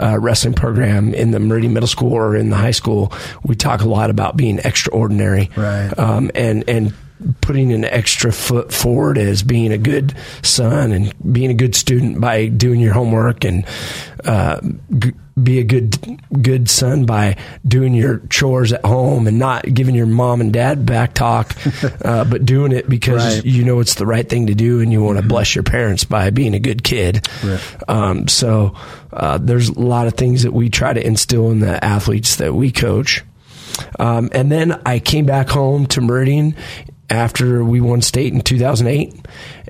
uh, 0.00 0.18
wrestling 0.20 0.54
program 0.54 1.14
in 1.14 1.30
the 1.30 1.40
Meridian 1.40 1.72
Middle 1.72 1.86
School 1.86 2.12
or 2.12 2.36
in 2.36 2.50
the 2.50 2.56
high 2.56 2.72
school. 2.72 3.12
We 3.44 3.54
talk 3.54 3.80
a 3.80 3.88
lot 3.88 4.10
about 4.10 4.36
being 4.36 4.58
extraordinary, 4.58 5.50
right? 5.56 5.98
Um, 5.98 6.30
and 6.34 6.68
and 6.68 6.92
putting 7.40 7.72
an 7.72 7.84
extra 7.84 8.32
foot 8.32 8.70
forward 8.72 9.16
as 9.16 9.42
being 9.42 9.72
a 9.72 9.78
good 9.78 10.14
son 10.42 10.92
and 10.92 11.32
being 11.32 11.50
a 11.50 11.54
good 11.54 11.74
student 11.74 12.20
by 12.20 12.48
doing 12.48 12.80
your 12.80 12.92
homework 12.92 13.44
and 13.44 13.64
uh, 14.24 14.60
g- 14.98 15.12
be 15.42 15.58
a 15.58 15.64
good 15.64 16.20
good 16.40 16.70
son 16.70 17.06
by 17.06 17.36
doing 17.66 17.94
your 17.94 18.18
chores 18.30 18.72
at 18.72 18.84
home 18.84 19.26
and 19.26 19.38
not 19.38 19.64
giving 19.72 19.94
your 19.94 20.06
mom 20.06 20.40
and 20.40 20.52
dad 20.52 20.86
back 20.86 21.14
talk, 21.14 21.54
uh, 22.04 22.24
but 22.24 22.44
doing 22.44 22.72
it 22.72 22.88
because 22.88 23.36
right. 23.36 23.44
you 23.44 23.64
know 23.64 23.80
it's 23.80 23.94
the 23.96 24.06
right 24.06 24.28
thing 24.28 24.46
to 24.46 24.54
do 24.54 24.80
and 24.80 24.92
you 24.92 25.02
want 25.02 25.16
to 25.16 25.22
mm-hmm. 25.22 25.28
bless 25.28 25.54
your 25.54 25.64
parents 25.64 26.04
by 26.04 26.30
being 26.30 26.54
a 26.54 26.60
good 26.60 26.84
kid. 26.84 27.26
Right. 27.42 27.60
Um, 27.88 28.28
so 28.28 28.74
uh, 29.12 29.38
there's 29.38 29.70
a 29.70 29.80
lot 29.80 30.06
of 30.06 30.14
things 30.14 30.44
that 30.44 30.52
we 30.52 30.70
try 30.70 30.92
to 30.92 31.04
instill 31.04 31.50
in 31.50 31.60
the 31.60 31.84
athletes 31.84 32.36
that 32.36 32.54
we 32.54 32.70
coach. 32.70 33.24
Um, 33.98 34.28
and 34.32 34.52
then 34.52 34.80
I 34.86 35.00
came 35.00 35.26
back 35.26 35.48
home 35.48 35.86
to 35.86 36.00
Meridian 36.00 36.54
after 37.10 37.64
we 37.64 37.80
won 37.80 38.02
state 38.02 38.32
in 38.32 38.40
2008. 38.40 39.14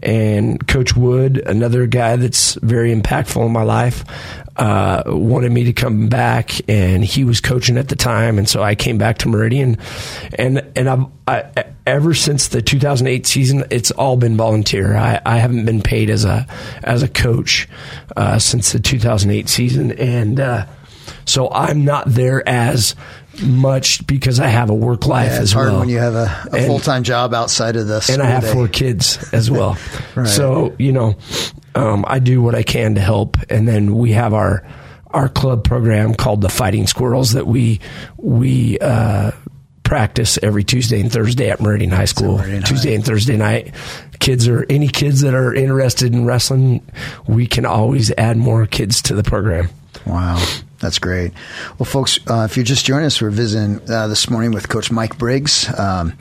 And 0.02 0.66
Coach 0.66 0.94
Wood, 0.94 1.42
another 1.47 1.87
guy 1.87 2.16
that's 2.16 2.54
very 2.54 2.94
impactful 2.94 3.44
in 3.44 3.52
my 3.52 3.62
life, 3.62 4.04
uh, 4.57 5.03
wanted 5.07 5.53
me 5.53 5.65
to 5.65 5.73
come 5.73 6.09
back, 6.09 6.53
and 6.69 7.05
he 7.05 7.25
was 7.25 7.41
coaching 7.41 7.77
at 7.77 7.89
the 7.89 7.97
time, 7.97 8.39
and 8.39 8.49
so 8.49 8.63
I 8.63 8.75
came 8.75 8.99
back 8.99 9.19
to 9.19 9.29
Meridian, 9.29 9.79
and 10.39 10.63
and 10.77 10.89
I've 10.89 11.07
I, 11.27 11.65
ever 11.87 12.15
since 12.15 12.49
the 12.49 12.63
2008 12.63 13.27
season, 13.27 13.65
it's 13.71 13.91
all 13.91 14.17
been 14.17 14.37
volunteer. 14.37 14.97
I, 14.97 15.21
I 15.25 15.39
haven't 15.39 15.65
been 15.65 15.83
paid 15.83 16.11
as 16.11 16.25
a 16.25 16.47
as 16.83 17.03
a 17.03 17.09
coach 17.09 17.69
uh, 18.17 18.39
since 18.39 18.73
the 18.73 18.81
2008 18.81 19.49
season, 19.49 19.93
and 19.93 20.39
uh, 20.39 20.67
so 21.25 21.51
I'm 21.51 21.85
not 21.85 22.07
there 22.07 22.47
as 22.49 22.95
much 23.43 24.07
because 24.07 24.39
I 24.39 24.47
have 24.47 24.71
a 24.71 24.75
work 24.75 25.07
life 25.07 25.33
yeah, 25.33 25.41
as 25.41 25.53
hard 25.53 25.71
well. 25.71 25.81
when 25.81 25.89
you 25.89 25.99
have 25.99 26.15
a, 26.15 26.49
a 26.53 26.67
full 26.67 26.79
time 26.79 27.03
job 27.03 27.35
outside 27.35 27.77
of 27.77 27.87
this. 27.87 28.09
And 28.09 28.23
I 28.23 28.27
have 28.27 28.43
day. 28.43 28.53
four 28.53 28.69
kids 28.69 29.33
as 29.33 29.51
well. 29.51 29.77
right. 30.15 30.29
So, 30.29 30.75
you 30.79 30.93
know, 30.93 31.17
um, 31.75 32.04
I 32.07 32.19
do 32.19 32.43
what 32.43 32.54
I 32.54 32.62
can 32.62 32.95
to 32.95 33.00
help. 33.00 33.37
And 33.50 33.66
then 33.66 33.97
we 33.97 34.12
have 34.12 34.35
our, 34.35 34.66
our 35.09 35.28
club 35.28 35.64
program 35.64 36.14
called 36.14 36.40
the 36.40 36.49
Fighting 36.49 36.87
Squirrels 36.87 37.33
that 37.33 37.47
we, 37.47 37.81
we, 38.16 38.78
uh, 38.78 39.33
practice 39.85 40.38
every 40.43 40.64
Tuesday 40.64 41.00
and 41.00 41.12
Thursday 41.12 41.50
at 41.50 41.61
Meridian 41.61 41.90
High 41.90 42.07
School. 42.07 42.38
Meridian 42.38 42.62
Tuesday 42.62 42.90
High. 42.90 42.95
and 42.97 43.04
Thursday 43.04 43.37
night. 43.37 43.75
Kids 44.19 44.49
are 44.49 44.64
any 44.71 44.88
kids 44.88 45.21
that 45.21 45.35
are 45.35 45.54
interested 45.54 46.12
in 46.12 46.25
wrestling, 46.25 46.83
we 47.28 47.47
can 47.47 47.66
always 47.66 48.11
add 48.16 48.37
more 48.37 48.66
kids 48.66 49.02
to 49.02 49.14
the 49.14 49.23
program. 49.23 49.69
Wow. 50.07 50.43
That's 50.81 50.99
great. 50.99 51.33
Well, 51.78 51.87
folks, 51.87 52.19
uh, 52.28 52.47
if 52.49 52.57
you're 52.57 52.64
just 52.64 52.85
joining 52.85 53.07
us, 53.07 53.21
we're 53.23 53.31
visiting 53.31 53.81
uh, 53.90 54.09
this 54.09 54.28
morning 54.28 54.52
with 54.52 54.69
Coach 54.69 54.90
Mike 54.90 55.16
Briggs, 55.16 55.66
um, 55.78 56.14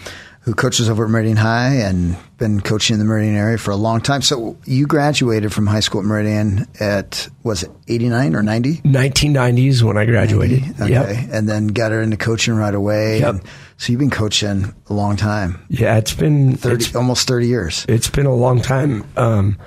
who 0.43 0.53
coaches 0.53 0.89
over 0.89 1.05
at 1.05 1.09
Meridian 1.09 1.37
High 1.37 1.75
and 1.75 2.17
been 2.37 2.59
coaching 2.59 2.95
in 2.95 2.99
the 2.99 3.05
Meridian 3.05 3.35
area 3.35 3.57
for 3.57 3.71
a 3.71 3.77
long 3.77 4.01
time. 4.01 4.21
So 4.21 4.57
you 4.65 4.85
graduated 4.85 5.53
from 5.53 5.67
high 5.67 5.79
school 5.79 6.01
at 6.01 6.05
Meridian 6.05 6.67
at 6.81 7.29
was 7.43 7.63
it 7.63 7.71
89 7.87 8.35
or 8.35 8.43
90? 8.43 8.77
1990s 8.79 9.81
when 9.83 9.97
I 9.97 10.05
graduated. 10.05 10.77
90? 10.79 10.83
Okay, 10.83 11.13
yep. 11.13 11.29
and 11.31 11.47
then 11.47 11.67
got 11.67 11.93
her 11.93 12.01
into 12.01 12.17
coaching 12.17 12.55
right 12.55 12.75
away. 12.75 13.19
Yep. 13.19 13.35
And 13.35 13.43
so 13.77 13.93
you've 13.93 13.99
been 13.99 14.09
coaching 14.09 14.75
a 14.89 14.93
long 14.93 15.15
time. 15.15 15.65
Yeah, 15.69 15.97
it's 15.97 16.13
been 16.13 16.57
30, 16.57 16.75
it's, 16.75 16.95
almost 16.95 17.25
30 17.25 17.47
years. 17.47 17.85
It's 17.87 18.09
been 18.09 18.25
a 18.25 18.35
long 18.35 18.61
time. 18.61 19.05
Um, 19.15 19.57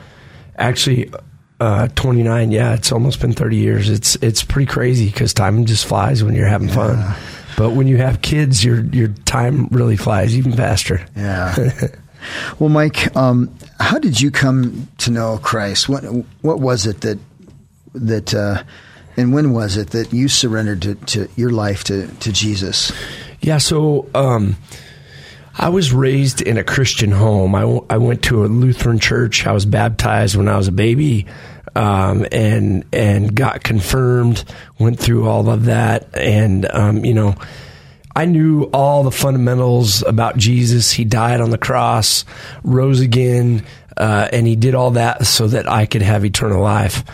actually, 0.59 1.11
uh, 1.59 1.88
29. 1.95 2.52
Yeah, 2.52 2.75
it's 2.75 2.92
almost 2.92 3.21
been 3.21 3.33
30 3.33 3.56
years. 3.56 3.88
It's 3.88 4.16
it's 4.16 4.45
pretty 4.45 4.66
crazy 4.66 5.06
because 5.06 5.33
time 5.33 5.64
just 5.64 5.87
flies 5.87 6.23
when 6.23 6.35
you're 6.35 6.47
having 6.47 6.68
fun. 6.68 7.14
But 7.57 7.71
when 7.71 7.87
you 7.87 7.97
have 7.97 8.23
kids, 8.23 8.65
your 8.65 8.85
your 8.87 9.09
time 9.25 9.69
really 9.69 9.97
flies 9.97 10.37
even 10.37 10.53
faster. 10.53 11.05
Yeah. 11.17 11.55
well, 12.59 12.69
Mike, 12.69 13.15
um, 13.17 13.55
how 13.81 13.99
did 13.99 14.21
you 14.21 14.31
come 14.31 14.89
to 14.99 15.11
know 15.11 15.39
Christ? 15.39 15.89
What 15.89 16.03
what 16.43 16.61
was 16.61 16.87
it 16.87 17.01
that 17.01 17.19
that 17.95 18.35
uh, 18.35 18.63
and 19.17 19.33
when 19.33 19.53
was 19.53 19.77
it 19.77 19.91
that 19.91 20.13
you 20.13 20.29
surrendered 20.29 20.83
to, 20.83 20.95
to 20.95 21.29
your 21.37 21.51
life 21.51 21.85
to 21.85 22.07
to 22.07 22.33
Jesus? 22.33 22.93
Yeah. 23.41 23.59
So. 23.59 24.09
Um, 24.15 24.57
I 25.59 25.71
was 25.71 25.91
raised 25.91 26.43
in 26.43 26.59
a 26.59 26.63
Christian 26.63 27.11
home. 27.11 27.55
I, 27.55 27.63
w- 27.63 27.87
I 27.89 27.97
went 27.97 28.23
to 28.25 28.45
a 28.45 28.47
Lutheran 28.47 28.99
church. 28.99 29.47
I 29.47 29.53
was 29.53 29.65
baptized 29.65 30.37
when 30.37 30.49
I 30.49 30.59
was 30.59 30.69
a 30.69 30.73
baby, 30.73 31.25
um, 31.76 32.26
and 32.33 32.85
and 32.92 33.35
got 33.35 33.62
confirmed. 33.62 34.45
Went 34.78 34.99
through 34.99 35.28
all 35.28 35.49
of 35.50 35.66
that, 35.66 36.16
and 36.16 36.66
um, 36.73 37.04
you 37.04 37.14
know, 37.14 37.37
I 38.14 38.25
knew 38.25 38.64
all 38.73 39.02
the 39.02 39.11
fundamentals 39.11 40.02
about 40.02 40.37
Jesus. 40.37 40.90
He 40.90 41.04
died 41.04 41.40
on 41.40 41.50
the 41.50 41.59
cross, 41.59 42.25
rose 42.64 43.00
again. 43.00 43.64
uh, 43.97 44.28
and 44.33 44.47
He 44.47 44.56
did 44.56 44.75
all 44.75 44.92
that 44.92 45.26
so 45.26 45.47
that 45.49 45.71
I 45.71 45.87
could 45.87 46.02
have 46.02 46.25
eternal 46.25 46.62
life. 46.62 47.04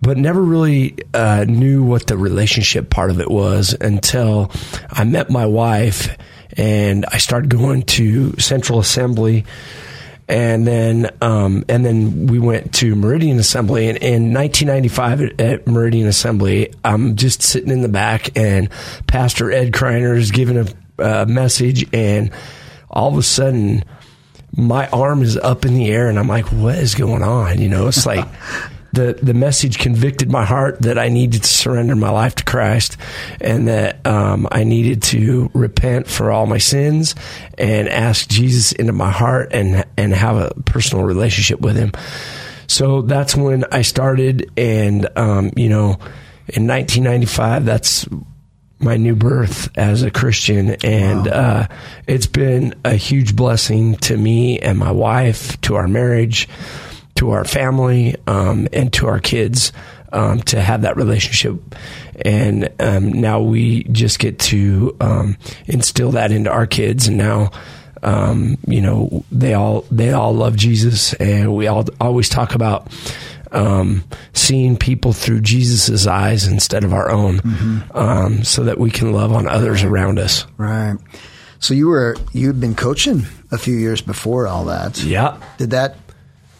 But 0.00 0.16
never 0.16 0.40
really 0.42 0.94
uh, 1.12 1.44
knew 1.48 1.82
what 1.82 2.06
the 2.06 2.16
relationship 2.16 2.88
part 2.88 3.10
of 3.10 3.20
it 3.20 3.30
was 3.30 3.74
until 3.80 4.52
I 4.90 5.04
met 5.04 5.28
my 5.28 5.44
wife 5.44 6.16
and 6.56 7.04
I 7.12 7.18
started 7.18 7.50
going 7.50 7.82
to 7.82 8.32
Central 8.38 8.78
Assembly 8.78 9.44
and 10.28 10.66
then 10.66 11.10
um, 11.22 11.64
and 11.68 11.84
then 11.84 12.26
we 12.26 12.38
went 12.38 12.74
to 12.74 12.94
Meridian 12.94 13.38
Assembly. 13.38 13.88
And 13.88 13.96
in 13.98 14.34
1995 14.34 15.40
at, 15.40 15.66
Meridian 15.66 16.06
Assembly, 16.06 16.74
I'm 16.84 17.16
just 17.16 17.42
sitting 17.42 17.70
in 17.70 17.80
the 17.80 17.88
back, 17.88 18.36
and 18.36 18.68
Pastor 19.06 19.50
Ed 19.50 19.72
Kreiner 19.72 20.16
is 20.16 20.30
giving 20.30 20.68
a 20.98 21.26
message, 21.26 21.86
and 21.94 22.30
all 22.90 23.10
of 23.10 23.18
a 23.18 23.22
sudden, 23.22 23.84
my 24.54 24.88
arm 24.88 25.22
is 25.22 25.36
up 25.36 25.64
in 25.64 25.74
the 25.74 25.88
air, 25.88 26.08
and 26.08 26.18
I'm 26.18 26.28
like, 26.28 26.52
"What 26.52 26.76
is 26.76 26.94
going 26.94 27.22
on?" 27.22 27.58
You 27.60 27.68
know, 27.68 27.88
it's 27.88 28.06
like. 28.06 28.26
the 28.98 29.12
the 29.22 29.34
message 29.34 29.78
convicted 29.78 30.30
my 30.30 30.44
heart 30.44 30.82
that 30.82 30.98
I 30.98 31.08
needed 31.08 31.42
to 31.44 31.48
surrender 31.48 31.94
my 31.94 32.10
life 32.10 32.34
to 32.36 32.44
Christ, 32.44 32.96
and 33.40 33.68
that 33.68 34.04
um, 34.04 34.48
I 34.50 34.64
needed 34.64 35.02
to 35.04 35.50
repent 35.54 36.08
for 36.08 36.32
all 36.32 36.46
my 36.46 36.58
sins 36.58 37.14
and 37.56 37.88
ask 37.88 38.28
Jesus 38.28 38.72
into 38.72 38.92
my 38.92 39.12
heart 39.12 39.52
and 39.52 39.84
and 39.96 40.12
have 40.12 40.36
a 40.36 40.52
personal 40.62 41.04
relationship 41.04 41.60
with 41.60 41.76
Him. 41.76 41.92
So 42.66 43.02
that's 43.02 43.36
when 43.36 43.64
I 43.70 43.82
started, 43.82 44.50
and 44.56 45.08
um, 45.16 45.52
you 45.56 45.68
know, 45.68 45.98
in 46.48 46.66
1995, 46.66 47.64
that's 47.64 48.08
my 48.80 48.96
new 48.96 49.14
birth 49.14 49.70
as 49.78 50.02
a 50.02 50.10
Christian, 50.10 50.70
and 50.82 51.26
wow. 51.26 51.32
uh, 51.32 51.66
it's 52.08 52.26
been 52.26 52.74
a 52.84 52.94
huge 52.94 53.36
blessing 53.36 53.94
to 53.98 54.16
me 54.16 54.58
and 54.58 54.76
my 54.76 54.90
wife, 54.90 55.60
to 55.62 55.76
our 55.76 55.86
marriage 55.86 56.48
to 57.18 57.30
our 57.30 57.44
family 57.44 58.14
um, 58.26 58.68
and 58.72 58.92
to 58.92 59.06
our 59.06 59.20
kids 59.20 59.72
um, 60.12 60.40
to 60.42 60.60
have 60.60 60.82
that 60.82 60.96
relationship. 60.96 61.56
And 62.24 62.70
um, 62.80 63.12
now 63.12 63.40
we 63.40 63.84
just 63.84 64.18
get 64.18 64.38
to 64.40 64.96
um, 65.00 65.36
instill 65.66 66.12
that 66.12 66.32
into 66.32 66.50
our 66.50 66.66
kids. 66.66 67.08
And 67.08 67.18
now, 67.18 67.50
um, 68.02 68.56
you 68.66 68.80
know, 68.80 69.24
they 69.30 69.54
all 69.54 69.84
they 69.90 70.12
all 70.12 70.32
love 70.32 70.56
Jesus, 70.56 71.12
and 71.14 71.54
we 71.54 71.66
all 71.66 71.84
always 72.00 72.28
talk 72.28 72.54
about. 72.54 72.88
Um, 73.50 74.04
seeing 74.34 74.76
people 74.76 75.14
through 75.14 75.40
Jesus's 75.40 76.06
eyes 76.06 76.46
instead 76.46 76.84
of 76.84 76.92
our 76.92 77.10
own, 77.10 77.38
mm-hmm. 77.38 78.42
so 78.42 78.64
that 78.64 78.78
we 78.78 78.90
can 78.90 79.12
love 79.12 79.32
on 79.32 79.48
others 79.48 79.82
around 79.82 80.18
us. 80.18 80.44
Right. 80.58 80.98
So 81.58 81.72
you 81.72 81.88
were 81.88 82.16
you'd 82.34 82.60
been 82.60 82.74
coaching 82.74 83.22
a 83.50 83.56
few 83.56 83.74
years 83.74 84.02
before 84.02 84.46
all 84.46 84.66
that. 84.66 85.02
Yeah. 85.02 85.40
Did 85.56 85.70
that 85.70 85.96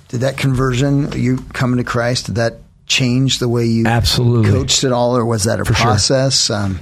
did 0.09 0.21
that 0.21 0.37
conversion, 0.37 1.13
you 1.13 1.39
coming 1.53 1.79
to 1.79 1.85
Christ, 1.85 2.27
did 2.27 2.35
that 2.37 2.55
change 2.87 3.39
the 3.39 3.49
way 3.49 3.67
you 3.67 3.87
absolutely 3.87 4.51
coached 4.51 4.85
it 4.85 4.93
all, 4.93 5.17
or 5.17 5.25
was 5.25 5.45
that 5.45 5.61
a 5.61 5.65
For 5.65 5.75
process? 5.75 6.47
Sure. 6.47 6.57
Um, 6.57 6.81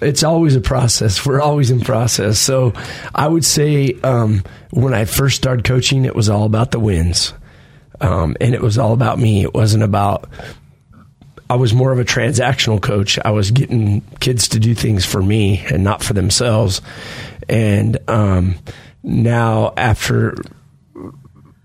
it's 0.00 0.24
always 0.24 0.56
a 0.56 0.60
process. 0.60 1.24
We're 1.24 1.40
always 1.40 1.70
in 1.70 1.80
process. 1.80 2.38
So 2.38 2.72
I 3.14 3.28
would 3.28 3.44
say 3.44 3.94
um, 4.02 4.42
when 4.70 4.94
I 4.94 5.04
first 5.04 5.36
started 5.36 5.64
coaching, 5.64 6.04
it 6.04 6.16
was 6.16 6.28
all 6.28 6.44
about 6.44 6.72
the 6.72 6.80
wins, 6.80 7.34
um, 8.00 8.36
and 8.40 8.54
it 8.54 8.60
was 8.60 8.78
all 8.78 8.92
about 8.92 9.18
me. 9.18 9.42
It 9.42 9.54
wasn't 9.54 9.84
about. 9.84 10.28
I 11.48 11.56
was 11.56 11.74
more 11.74 11.92
of 11.92 11.98
a 11.98 12.04
transactional 12.04 12.80
coach. 12.80 13.18
I 13.22 13.30
was 13.30 13.50
getting 13.50 14.00
kids 14.20 14.48
to 14.48 14.58
do 14.58 14.74
things 14.74 15.04
for 15.04 15.22
me 15.22 15.62
and 15.70 15.84
not 15.84 16.02
for 16.02 16.14
themselves. 16.14 16.80
And 17.46 17.98
um, 18.08 18.54
now, 19.02 19.74
after 19.76 20.34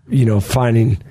you 0.09 0.25
know, 0.25 0.39
finding 0.39 1.01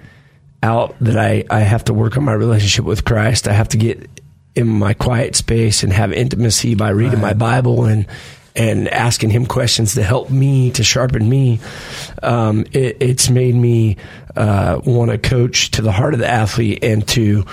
out 0.63 0.97
that 1.01 1.19
I, 1.19 1.45
I 1.51 1.61
have 1.61 1.85
to 1.85 1.95
work 1.95 2.17
on 2.17 2.25
my 2.25 2.33
relationship 2.33 2.85
with 2.85 3.05
Christ. 3.05 3.49
I 3.49 3.53
have 3.53 3.69
to 3.69 3.77
get 3.77 4.09
in 4.55 4.67
my 4.67 4.95
quiet 4.95 5.37
space 5.37 5.83
and 5.83 5.93
have 5.93 6.13
intimacy 6.13 6.75
by 6.75 6.89
reading 6.91 7.21
right. 7.21 7.29
my 7.29 7.35
Bible 7.35 7.85
and 7.85 8.07
and 8.57 8.89
asking 8.89 9.29
him 9.29 9.45
questions 9.45 9.95
to 9.95 10.03
help 10.03 10.31
me 10.31 10.71
to 10.71 10.83
sharpen 10.83 11.29
me. 11.29 11.61
Um, 12.23 12.65
it, 12.73 12.97
it's 13.01 13.29
made 13.29 13.55
me 13.55 13.99
uh, 14.35 14.81
want 14.85 15.11
to 15.11 15.19
coach 15.19 15.73
to 15.73 15.83
the 15.83 15.93
heart 15.93 16.15
of 16.15 16.21
the 16.21 16.27
athlete 16.27 16.83
and 16.83 17.07
to 17.09 17.45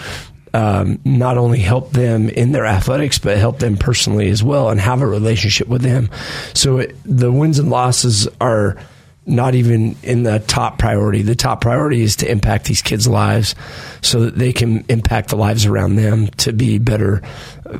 um, 0.53 0.99
not 1.03 1.37
only 1.37 1.59
help 1.59 1.91
them 1.91 2.29
in 2.29 2.53
their 2.53 2.65
athletics, 2.65 3.19
but 3.19 3.37
help 3.37 3.59
them 3.59 3.75
personally 3.75 4.29
as 4.29 4.41
well 4.43 4.69
and 4.69 4.79
have 4.79 5.01
a 5.01 5.07
relationship 5.07 5.67
with 5.67 5.81
them. 5.81 6.09
So 6.53 6.77
it, 6.77 6.95
the 7.03 7.33
wins 7.33 7.59
and 7.59 7.69
losses 7.69 8.29
are 8.39 8.77
not 9.25 9.55
even 9.55 9.95
in 10.03 10.23
the 10.23 10.39
top 10.39 10.77
priority. 10.77 11.21
The 11.21 11.35
top 11.35 11.61
priority 11.61 12.01
is 12.01 12.17
to 12.17 12.29
impact 12.29 12.65
these 12.65 12.81
kids' 12.81 13.07
lives 13.07 13.55
so 14.01 14.21
that 14.21 14.37
they 14.37 14.51
can 14.51 14.83
impact 14.89 15.29
the 15.29 15.37
lives 15.37 15.65
around 15.65 15.95
them 15.95 16.27
to 16.37 16.51
be 16.51 16.77
better, 16.77 17.21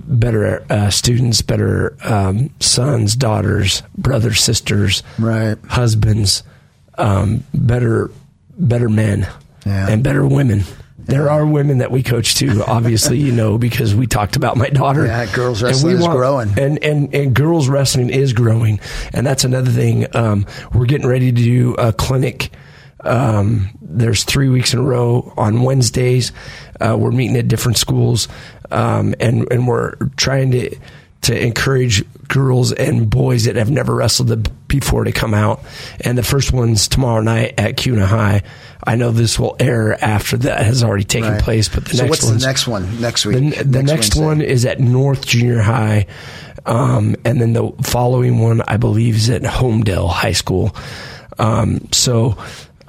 better 0.01 0.65
uh, 0.69 0.89
students, 0.89 1.41
better 1.41 1.97
um, 2.03 2.49
sons, 2.60 3.15
daughters, 3.15 3.84
brothers, 3.97 4.41
sisters, 4.41 5.03
right, 5.19 5.58
husbands, 5.67 6.43
um, 6.97 7.43
better, 7.53 8.10
better 8.58 8.88
men, 8.88 9.27
yeah. 9.65 9.89
and 9.89 10.03
better 10.03 10.25
women. 10.25 10.63
There 11.05 11.29
are 11.29 11.45
women 11.45 11.79
that 11.79 11.91
we 11.91 12.03
coach 12.03 12.35
too, 12.35 12.63
obviously, 12.67 13.17
you 13.17 13.31
know, 13.31 13.57
because 13.57 13.93
we 13.93 14.07
talked 14.07 14.35
about 14.35 14.57
my 14.57 14.69
daughter. 14.69 15.05
Yeah, 15.05 15.33
girls 15.33 15.61
wrestling 15.61 15.99
want, 15.99 16.11
is 16.11 16.15
growing. 16.15 16.59
And, 16.59 16.83
and, 16.83 17.13
and 17.13 17.33
girls 17.33 17.67
wrestling 17.69 18.09
is 18.09 18.33
growing. 18.33 18.79
And 19.13 19.25
that's 19.25 19.43
another 19.43 19.71
thing. 19.71 20.07
Um, 20.15 20.45
we're 20.73 20.85
getting 20.85 21.07
ready 21.07 21.31
to 21.31 21.41
do 21.41 21.73
a 21.75 21.93
clinic. 21.93 22.51
Um, 23.01 23.77
there's 23.81 24.23
three 24.23 24.49
weeks 24.49 24.73
in 24.73 24.79
a 24.79 24.83
row 24.83 25.33
on 25.35 25.63
Wednesdays. 25.63 26.31
Uh, 26.79 26.95
we're 26.97 27.11
meeting 27.11 27.35
at 27.37 27.47
different 27.47 27.77
schools. 27.77 28.27
Um, 28.71 29.13
and, 29.19 29.51
and 29.51 29.67
we're 29.67 29.95
trying 30.15 30.51
to, 30.51 30.75
to 31.23 31.41
encourage 31.41 32.03
girls 32.27 32.71
and 32.71 33.09
boys 33.09 33.45
that 33.45 33.55
have 33.55 33.69
never 33.69 33.95
wrestled 33.95 34.51
before 34.67 35.03
to 35.03 35.12
come 35.12 35.33
out. 35.33 35.62
And 36.01 36.17
the 36.17 36.23
first 36.23 36.51
one's 36.53 36.88
tomorrow 36.88 37.21
night 37.21 37.55
at 37.57 37.77
Kuna 37.77 38.05
High. 38.05 38.43
I 38.86 38.95
know 38.95 39.12
this 39.12 39.39
will 39.39 39.55
air 39.59 40.01
after 40.03 40.38
that 40.38 40.62
has 40.62 40.83
already 40.83 41.05
taken 41.05 41.33
right. 41.33 41.41
place, 41.41 41.69
but 41.69 41.86
the 41.86 41.97
so 41.97 42.03
next 42.03 42.09
what's 42.09 42.29
the 42.29 42.47
next 42.47 42.67
one 42.67 43.01
next 43.01 43.25
week? 43.25 43.55
The, 43.55 43.63
the 43.63 43.83
next, 43.83 43.91
next 43.91 44.15
one 44.15 44.41
is 44.41 44.65
at 44.65 44.79
North 44.79 45.25
Junior 45.25 45.62
High, 45.62 46.07
um, 46.65 47.15
and 47.23 47.39
then 47.39 47.53
the 47.53 47.71
following 47.83 48.39
one 48.39 48.62
I 48.62 48.75
believe 48.75 49.15
is 49.15 49.29
at 49.29 49.43
Homedale 49.43 50.09
High 50.09 50.33
School. 50.33 50.75
Um, 51.39 51.88
so. 51.91 52.38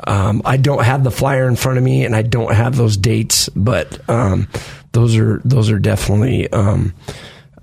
Um, 0.07 0.43
I 0.45 0.59
don't 0.59 0.85
have 0.85 1.03
the 1.03 1.11
flyer 1.11 1.49
in 1.49 1.57
front 1.57 1.79
of 1.79 1.85
me, 1.85 2.05
and 2.05 2.15
I 2.15 2.21
don't 2.21 2.53
have 2.53 2.77
those 2.77 2.99
dates, 2.99 3.49
but 3.49 4.07
um, 4.11 4.49
those 4.93 5.17
are 5.17 5.41
those 5.47 5.71
are 5.71 5.79
definitely 5.79 6.53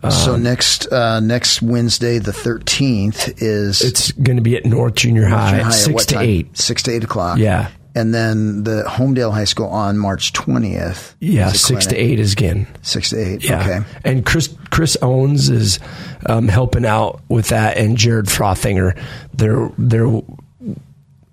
so 0.10 0.34
um, 0.34 0.44
next 0.44 0.92
uh, 0.92 1.20
next 1.20 1.62
Wednesday, 1.62 2.18
the 2.18 2.34
thirteenth, 2.34 3.42
is 3.42 3.82
it's 3.82 4.12
going 4.14 4.38
to 4.38 4.42
be 4.42 4.56
at 4.56 4.66
North 4.66 4.96
Junior 4.96 5.30
North 5.30 5.34
High, 5.34 5.60
High 5.60 5.70
six 5.72 6.06
to 6.08 6.16
time? 6.16 6.24
eight, 6.26 6.58
six 6.58 6.84
to 6.84 6.92
eight 6.92 7.04
o'clock. 7.04 7.38
Yeah, 7.38 7.70
and 7.94 8.14
then 8.14 8.64
the 8.64 8.84
Homedale 8.88 9.32
High 9.32 9.44
School 9.46 9.68
on 9.68 9.98
March 9.98 10.34
twentieth. 10.34 11.16
Yeah, 11.20 11.50
six 11.50 11.86
to 11.88 11.96
eight 11.96 12.20
is 12.20 12.34
again. 12.34 12.68
Six 12.82 13.12
to 13.12 13.18
eight. 13.18 13.44
Yeah. 13.44 13.62
Okay. 13.62 13.80
And 14.04 14.26
Chris 14.26 14.56
Chris 14.72 14.98
Owens 15.02 15.50
is 15.50 15.80
um, 16.26 16.48
helping 16.48 16.86
out 16.86 17.22
with 17.30 17.50
that, 17.50 17.78
and 17.78 17.98
Jared 17.98 18.26
Frothinger. 18.26 19.00
They're 19.34 19.72
they're 19.78 20.22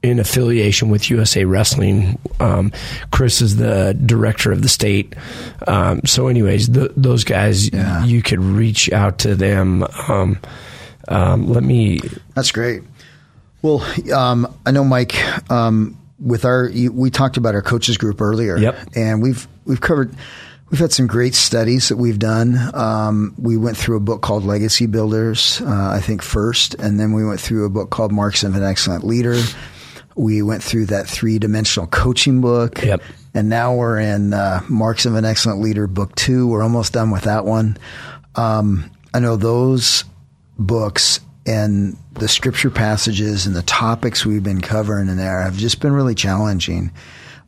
in 0.08 0.18
affiliation 0.18 0.88
with 0.88 1.10
USA 1.10 1.44
Wrestling. 1.44 2.18
Um, 2.40 2.72
Chris 3.10 3.40
is 3.40 3.56
the 3.56 3.94
director 3.94 4.52
of 4.52 4.62
the 4.62 4.68
state. 4.68 5.14
Um, 5.66 6.00
so, 6.04 6.28
anyways, 6.28 6.68
the, 6.68 6.92
those 6.96 7.24
guys, 7.24 7.72
yeah. 7.72 8.04
you 8.04 8.22
could 8.22 8.40
reach 8.40 8.90
out 8.92 9.18
to 9.20 9.34
them. 9.34 9.84
Um, 10.08 10.38
um 11.08 11.48
let 11.48 11.62
me. 11.62 12.00
That's 12.34 12.52
great. 12.52 12.82
Well, 13.62 13.84
um, 14.12 14.54
I 14.64 14.70
know 14.70 14.84
Mike. 14.84 15.14
Um, 15.50 15.98
with 16.20 16.44
our, 16.44 16.70
we 16.92 17.10
talked 17.10 17.36
about 17.36 17.54
our 17.54 17.62
coaches 17.62 17.96
group 17.96 18.20
earlier. 18.20 18.56
Yep. 18.56 18.78
And 18.96 19.22
we've 19.22 19.46
we've 19.64 19.80
covered. 19.80 20.14
We've 20.70 20.80
had 20.80 20.92
some 20.92 21.06
great 21.06 21.34
studies 21.34 21.88
that 21.88 21.96
we've 21.96 22.18
done. 22.18 22.58
Um, 22.74 23.34
we 23.38 23.56
went 23.56 23.78
through 23.78 23.96
a 23.96 24.00
book 24.00 24.20
called 24.20 24.44
Legacy 24.44 24.84
Builders, 24.84 25.62
uh, 25.62 25.92
I 25.94 26.00
think 26.00 26.20
first, 26.20 26.74
and 26.74 27.00
then 27.00 27.14
we 27.14 27.24
went 27.24 27.40
through 27.40 27.64
a 27.64 27.70
book 27.70 27.88
called 27.88 28.12
Marks 28.12 28.44
of 28.44 28.54
an 28.54 28.62
Excellent 28.62 29.02
Leader. 29.02 29.40
We 30.18 30.42
went 30.42 30.62
through 30.62 30.86
that 30.86 31.06
three 31.06 31.38
dimensional 31.38 31.86
coaching 31.86 32.40
book. 32.40 32.82
Yep. 32.82 33.02
And 33.34 33.48
now 33.48 33.74
we're 33.74 34.00
in 34.00 34.34
uh, 34.34 34.62
Marks 34.68 35.06
of 35.06 35.14
an 35.14 35.24
Excellent 35.24 35.60
Leader, 35.60 35.86
book 35.86 36.14
two. 36.16 36.48
We're 36.48 36.62
almost 36.62 36.92
done 36.92 37.10
with 37.10 37.22
that 37.22 37.44
one. 37.44 37.78
Um, 38.34 38.90
I 39.14 39.20
know 39.20 39.36
those 39.36 40.04
books 40.58 41.20
and 41.46 41.96
the 42.12 42.28
scripture 42.28 42.70
passages 42.70 43.46
and 43.46 43.54
the 43.54 43.62
topics 43.62 44.26
we've 44.26 44.42
been 44.42 44.60
covering 44.60 45.08
in 45.08 45.16
there 45.16 45.40
have 45.40 45.56
just 45.56 45.80
been 45.80 45.92
really 45.92 46.14
challenging. 46.14 46.92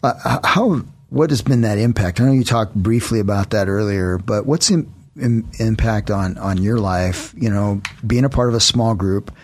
Uh, 0.03 0.39
how 0.45 0.83
what 1.11 1.31
has 1.31 1.43
been 1.43 1.63
that 1.63 1.77
impact? 1.77 2.21
I 2.21 2.25
know 2.25 2.33
you 2.33 2.45
talked 2.45 2.75
briefly 2.75 3.21
about 3.21 3.51
that 3.51 3.69
earlier, 3.69 4.17
but 4.17 4.47
what's 4.47 4.69
the 4.69 4.87
in, 5.17 5.49
impact 5.59 6.11
on 6.11 6.39
on 6.39 6.63
your 6.63 6.79
life? 6.79 7.35
You 7.37 7.51
know, 7.51 7.83
being 8.07 8.25
a 8.25 8.31
part 8.31 8.49
of 8.49 8.55
a 8.55 8.61
small 8.61 8.95
group, 8.95 9.35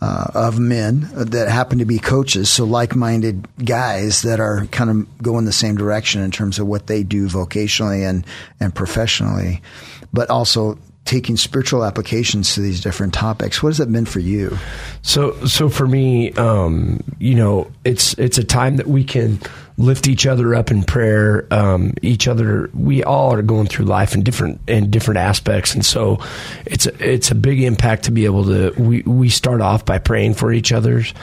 uh, 0.00 0.30
of 0.34 0.58
men 0.58 1.08
that 1.14 1.48
happen 1.48 1.78
to 1.78 1.84
be 1.84 1.98
coaches, 1.98 2.48
so 2.48 2.64
like-minded 2.64 3.46
guys 3.64 4.22
that 4.22 4.40
are 4.40 4.66
kind 4.66 4.90
of 4.90 5.22
going 5.22 5.44
the 5.44 5.52
same 5.52 5.76
direction 5.76 6.22
in 6.22 6.30
terms 6.30 6.58
of 6.58 6.66
what 6.66 6.86
they 6.86 7.02
do 7.02 7.28
vocationally 7.28 8.08
and 8.08 8.26
and 8.58 8.74
professionally, 8.74 9.60
but 10.12 10.30
also 10.30 10.78
taking 11.04 11.36
spiritual 11.36 11.84
applications 11.84 12.54
to 12.54 12.60
these 12.60 12.80
different 12.80 13.12
topics. 13.12 13.62
What 13.62 13.70
has 13.70 13.78
that 13.78 13.90
been 13.90 14.06
for 14.06 14.20
you? 14.20 14.56
So, 15.02 15.32
so 15.44 15.68
for 15.68 15.88
me, 15.88 16.32
um, 16.34 17.02
you 17.18 17.34
know, 17.34 17.70
it's 17.84 18.14
it's 18.14 18.38
a 18.38 18.44
time 18.44 18.76
that 18.76 18.86
we 18.86 19.02
can 19.02 19.40
lift 19.80 20.06
each 20.06 20.26
other 20.26 20.54
up 20.54 20.70
in 20.70 20.84
prayer. 20.84 21.46
Um, 21.50 21.94
each 22.02 22.28
other, 22.28 22.70
we 22.74 23.02
all 23.02 23.32
are 23.32 23.42
going 23.42 23.66
through 23.66 23.86
life 23.86 24.14
in 24.14 24.22
different 24.22 24.60
in 24.68 24.90
different 24.90 25.18
aspects, 25.18 25.74
and 25.74 25.84
so 25.84 26.18
it's 26.66 26.86
a, 26.86 27.12
it's 27.12 27.30
a 27.30 27.34
big 27.34 27.62
impact 27.62 28.04
to 28.04 28.10
be 28.10 28.26
able 28.26 28.44
to. 28.44 28.72
We 28.78 29.02
we 29.02 29.30
start 29.30 29.60
off 29.60 29.84
by 29.84 29.98
praying 29.98 30.34
for 30.34 30.52
each 30.52 30.72
other's 30.72 31.14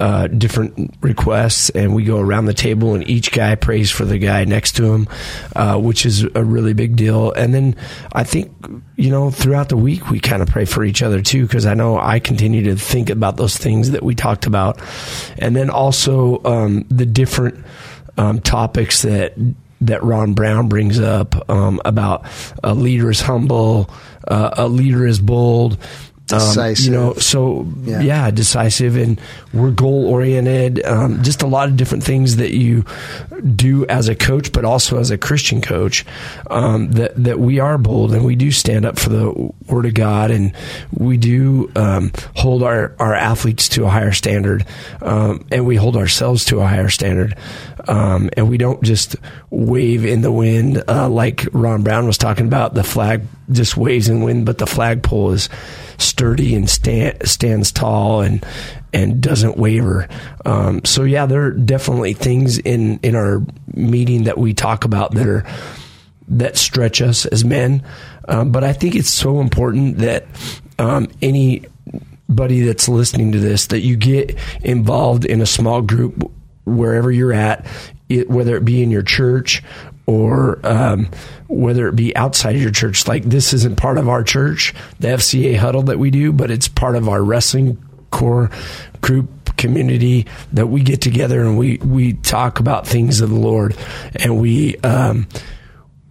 uh, 0.00 0.28
different 0.28 0.94
requests, 1.02 1.70
and 1.70 1.94
we 1.94 2.04
go 2.04 2.18
around 2.18 2.46
the 2.46 2.54
table, 2.54 2.94
and 2.94 3.08
each 3.08 3.32
guy 3.32 3.54
prays 3.54 3.90
for 3.90 4.04
the 4.04 4.18
guy 4.18 4.44
next 4.44 4.76
to 4.76 4.92
him, 4.92 5.08
uh, 5.54 5.78
which 5.78 6.06
is 6.06 6.24
a 6.34 6.42
really 6.42 6.72
big 6.72 6.96
deal. 6.96 7.32
And 7.32 7.52
then 7.52 7.76
I 8.12 8.24
think 8.24 8.52
you 8.96 9.10
know 9.10 9.30
throughout 9.30 9.68
the 9.68 9.76
week 9.76 10.10
we 10.10 10.20
kind 10.20 10.42
of 10.42 10.48
pray 10.48 10.64
for 10.64 10.84
each 10.84 11.02
other 11.02 11.20
too, 11.20 11.42
because 11.42 11.66
I 11.66 11.74
know 11.74 11.98
I 11.98 12.18
continue 12.18 12.64
to 12.64 12.76
think 12.76 13.10
about 13.10 13.36
those 13.36 13.58
things 13.58 13.90
that 13.90 14.02
we 14.02 14.14
talked 14.14 14.46
about, 14.46 14.80
and 15.36 15.54
then 15.54 15.68
also 15.68 16.42
um, 16.44 16.86
the 16.88 17.04
different 17.04 17.62
um, 18.16 18.40
topics 18.40 19.02
that 19.02 19.34
that 19.82 20.02
Ron 20.02 20.32
Brown 20.32 20.68
brings 20.68 20.98
up 20.98 21.50
um, 21.50 21.80
about 21.84 22.24
a 22.64 22.74
leader 22.74 23.10
is 23.10 23.20
humble, 23.20 23.90
uh, 24.26 24.50
a 24.56 24.68
leader 24.68 25.06
is 25.06 25.20
bold. 25.20 25.78
Um, 26.32 26.74
you 26.76 26.90
know, 26.90 27.14
so 27.14 27.72
yeah. 27.82 28.00
yeah. 28.00 28.30
decisive, 28.32 28.96
and 28.96 29.20
we're 29.54 29.70
goal 29.70 30.08
oriented. 30.08 30.84
Um, 30.84 31.22
just 31.22 31.42
a 31.42 31.46
lot 31.46 31.68
of 31.68 31.76
different 31.76 32.02
things 32.02 32.36
that 32.36 32.52
you 32.52 32.84
do 33.54 33.86
as 33.86 34.08
a 34.08 34.16
coach, 34.16 34.50
but 34.50 34.64
also 34.64 34.98
as 34.98 35.12
a 35.12 35.18
Christian 35.18 35.60
coach. 35.60 36.04
Um, 36.50 36.90
that 36.92 37.14
that 37.22 37.38
we 37.38 37.60
are 37.60 37.78
bold 37.78 38.12
and 38.12 38.24
we 38.24 38.34
do 38.34 38.50
stand 38.50 38.84
up 38.84 38.98
for 38.98 39.10
the 39.10 39.52
Word 39.68 39.86
of 39.86 39.94
God, 39.94 40.32
and 40.32 40.52
we 40.90 41.16
do 41.16 41.70
um, 41.76 42.10
hold 42.34 42.64
our 42.64 42.96
our 42.98 43.14
athletes 43.14 43.68
to 43.70 43.84
a 43.84 43.88
higher 43.88 44.12
standard, 44.12 44.66
um, 45.02 45.46
and 45.52 45.64
we 45.64 45.76
hold 45.76 45.96
ourselves 45.96 46.44
to 46.46 46.58
a 46.58 46.66
higher 46.66 46.88
standard. 46.88 47.38
Um, 47.88 48.30
and 48.36 48.48
we 48.48 48.58
don't 48.58 48.82
just 48.82 49.16
wave 49.50 50.04
in 50.04 50.20
the 50.20 50.32
wind 50.32 50.82
uh, 50.88 51.08
like 51.08 51.46
Ron 51.52 51.82
Brown 51.82 52.06
was 52.06 52.18
talking 52.18 52.46
about. 52.46 52.74
The 52.74 52.84
flag 52.84 53.22
just 53.50 53.76
waves 53.76 54.08
in 54.08 54.22
wind, 54.22 54.46
but 54.46 54.58
the 54.58 54.66
flagpole 54.66 55.32
is 55.32 55.48
sturdy 55.98 56.54
and 56.54 56.68
stand, 56.68 57.28
stands 57.28 57.72
tall 57.72 58.20
and 58.22 58.44
and 58.92 59.20
doesn't 59.20 59.56
waver. 59.56 60.08
Um, 60.44 60.84
so 60.84 61.04
yeah, 61.04 61.26
there 61.26 61.42
are 61.42 61.50
definitely 61.50 62.14
things 62.14 62.58
in 62.58 62.98
in 63.02 63.14
our 63.14 63.42
meeting 63.74 64.24
that 64.24 64.38
we 64.38 64.54
talk 64.54 64.84
about 64.84 65.14
that 65.14 65.26
are 65.26 65.44
that 66.28 66.56
stretch 66.56 67.00
us 67.00 67.26
as 67.26 67.44
men. 67.44 67.82
Um, 68.28 68.50
but 68.50 68.64
I 68.64 68.72
think 68.72 68.94
it's 68.96 69.10
so 69.10 69.40
important 69.40 69.98
that 69.98 70.26
um, 70.78 71.08
anybody 71.22 72.60
that's 72.60 72.88
listening 72.88 73.32
to 73.32 73.38
this 73.38 73.68
that 73.68 73.80
you 73.80 73.96
get 73.96 74.36
involved 74.62 75.24
in 75.24 75.40
a 75.40 75.46
small 75.46 75.82
group 75.82 76.32
wherever 76.66 77.10
you're 77.10 77.32
at, 77.32 77.66
it, 78.08 78.28
whether 78.28 78.56
it 78.56 78.64
be 78.64 78.82
in 78.82 78.90
your 78.90 79.02
church 79.02 79.62
or 80.06 80.60
um, 80.64 81.08
whether 81.48 81.88
it 81.88 81.96
be 81.96 82.14
outside 82.16 82.54
of 82.54 82.62
your 82.62 82.70
church. 82.70 83.08
Like 83.08 83.24
this 83.24 83.52
isn't 83.52 83.76
part 83.76 83.98
of 83.98 84.08
our 84.08 84.22
church, 84.22 84.74
the 85.00 85.08
FCA 85.08 85.56
huddle 85.56 85.82
that 85.82 85.98
we 85.98 86.10
do, 86.10 86.32
but 86.32 86.50
it's 86.50 86.68
part 86.68 86.96
of 86.96 87.08
our 87.08 87.22
wrestling 87.22 87.82
core 88.10 88.50
group 89.00 89.56
community 89.56 90.26
that 90.52 90.66
we 90.66 90.82
get 90.82 91.00
together 91.00 91.40
and 91.40 91.56
we 91.58 91.78
we 91.78 92.12
talk 92.12 92.60
about 92.60 92.86
things 92.86 93.22
of 93.22 93.30
the 93.30 93.36
Lord 93.36 93.74
and 94.14 94.38
we 94.38 94.76
um, 94.78 95.26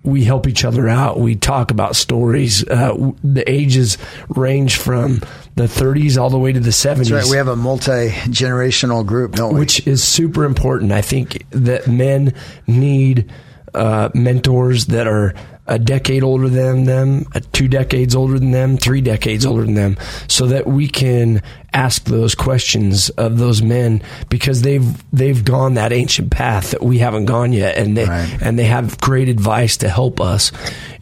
we 0.03 0.23
help 0.23 0.47
each 0.47 0.63
other 0.63 0.87
out. 0.87 1.19
We 1.19 1.35
talk 1.35 1.71
about 1.71 1.95
stories. 1.95 2.67
Uh, 2.67 3.11
the 3.23 3.49
ages 3.49 3.97
range 4.29 4.77
from 4.77 5.21
the 5.55 5.63
30s 5.63 6.19
all 6.19 6.29
the 6.29 6.39
way 6.39 6.51
to 6.51 6.59
the 6.59 6.69
70s. 6.69 7.11
right. 7.11 7.25
We 7.29 7.37
have 7.37 7.47
a 7.47 7.55
multi 7.55 8.09
generational 8.09 9.05
group, 9.05 9.33
don't 9.33 9.53
we? 9.53 9.61
Which 9.61 9.87
is 9.87 10.03
super 10.03 10.43
important. 10.43 10.91
I 10.91 11.01
think 11.01 11.45
that 11.51 11.87
men 11.87 12.33
need 12.67 13.31
uh, 13.73 14.09
mentors 14.13 14.87
that 14.87 15.07
are 15.07 15.33
a 15.67 15.79
decade 15.79 16.23
older 16.23 16.47
than 16.47 16.83
them, 16.83 17.25
two 17.51 17.67
decades 17.67 18.15
older 18.15 18.37
than 18.37 18.51
them, 18.51 18.77
three 18.77 19.01
decades 19.01 19.45
older 19.45 19.63
than 19.63 19.73
them, 19.73 19.97
so 20.27 20.47
that 20.47 20.67
we 20.67 20.87
can 20.87 21.41
ask 21.73 22.03
those 22.05 22.35
questions 22.35 23.09
of 23.11 23.37
those 23.39 23.61
men 23.61 24.01
because 24.29 24.61
they've 24.61 25.11
they've 25.11 25.43
gone 25.43 25.73
that 25.73 25.91
ancient 25.91 26.31
path 26.31 26.71
that 26.71 26.83
we 26.83 26.99
haven't 26.99 27.25
gone 27.25 27.51
yet, 27.51 27.77
and 27.77 27.97
they 27.97 28.05
right. 28.05 28.37
and 28.41 28.59
they 28.59 28.65
have 28.65 28.99
great 28.99 29.27
advice 29.27 29.77
to 29.77 29.89
help 29.89 30.21
us 30.21 30.51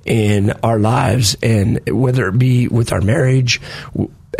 in 0.06 0.52
our 0.64 0.80
lives, 0.80 1.36
and 1.44 1.82
whether 1.90 2.28
it 2.28 2.38
be 2.38 2.68
with 2.68 2.94
our 2.94 3.02
marriage, 3.02 3.60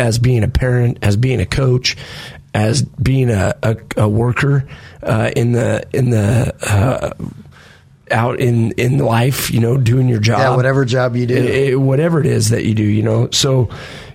as 0.00 0.18
being 0.18 0.44
a 0.44 0.48
parent, 0.48 0.98
as 1.02 1.16
being 1.16 1.40
a 1.40 1.46
coach, 1.46 1.96
as 2.54 2.82
being 2.82 3.30
a, 3.30 3.54
a, 3.62 3.76
a 3.96 4.08
worker 4.08 4.66
uh, 5.02 5.30
in 5.34 5.52
the 5.52 5.84
in 5.92 6.10
the 6.10 6.54
uh, 6.62 7.12
out 8.10 8.40
in 8.40 8.72
in 8.72 8.98
life, 8.98 9.50
you 9.50 9.60
know, 9.60 9.76
doing 9.76 10.08
your 10.08 10.20
job. 10.20 10.38
Yeah, 10.38 10.56
whatever 10.56 10.84
job 10.84 11.16
you 11.16 11.26
do, 11.26 11.34
it, 11.34 11.44
it, 11.44 11.76
whatever 11.76 12.20
it 12.20 12.26
is 12.26 12.50
that 12.50 12.64
you 12.64 12.74
do, 12.74 12.84
you 12.84 13.02
know. 13.02 13.28
So, 13.30 13.70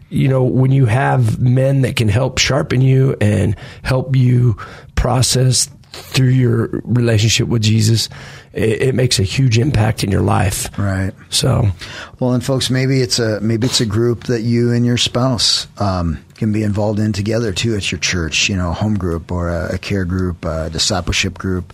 you 0.10 0.28
know, 0.28 0.44
when 0.44 0.72
you 0.72 0.86
have 0.86 1.40
men 1.40 1.82
that 1.82 1.96
can 1.96 2.08
help 2.08 2.38
sharpen 2.38 2.82
you 2.82 3.16
and 3.20 3.56
help 3.84 4.16
you 4.16 4.58
process 4.96 5.70
through 5.92 6.30
your 6.30 6.82
relationship 6.84 7.48
with 7.48 7.62
Jesus, 7.62 8.10
it, 8.54 8.82
it, 8.82 8.96
makes 8.96 9.20
a 9.20 9.24
huge 9.24 9.58
impact 9.58 10.04
in 10.04 10.12
your 10.12 10.22
life. 10.22 10.78
Right. 10.78 11.14
So, 11.30 11.70
well, 12.20 12.34
and 12.34 12.44
folks, 12.44 12.70
maybe 12.70 13.02
it's 13.02 13.20
a 13.20 13.40
maybe 13.42 13.68
it's 13.68 13.82
a 13.82 13.86
group 13.86 14.26
that 14.26 14.42
you 14.42 14.72
and 14.72 14.86
your 14.86 14.98
spouse 14.98 15.68
um, 15.80 16.24
can 16.36 16.52
be 16.52 16.64
involved 16.64 17.00
in 17.00 17.14
together 17.14 17.52
too 17.52 17.76
at 17.76 17.92
your 17.92 18.00
church. 18.00 18.50
You 18.50 18.56
know, 18.56 18.70
a 18.70 18.74
home 18.74 18.98
group 18.98 19.32
or 19.32 19.50
a, 19.50 19.76
a 19.76 19.78
care 19.78 20.06
group, 20.06 20.46
a 20.46 20.70
discipleship 20.70 21.38
group. 21.38 21.74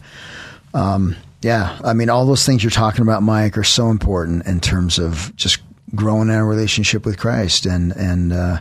Um, 0.73 1.15
yeah, 1.41 1.79
I 1.83 1.93
mean, 1.93 2.09
all 2.09 2.25
those 2.25 2.45
things 2.45 2.63
you're 2.63 2.71
talking 2.71 3.03
about, 3.03 3.23
Mike, 3.23 3.57
are 3.57 3.63
so 3.63 3.89
important 3.89 4.45
in 4.47 4.59
terms 4.59 4.99
of 4.99 5.33
just 5.35 5.59
growing 5.93 6.29
in 6.29 6.35
a 6.35 6.45
relationship 6.45 7.05
with 7.05 7.17
Christ, 7.17 7.65
and 7.65 7.91
and 7.93 8.33
uh, 8.33 8.59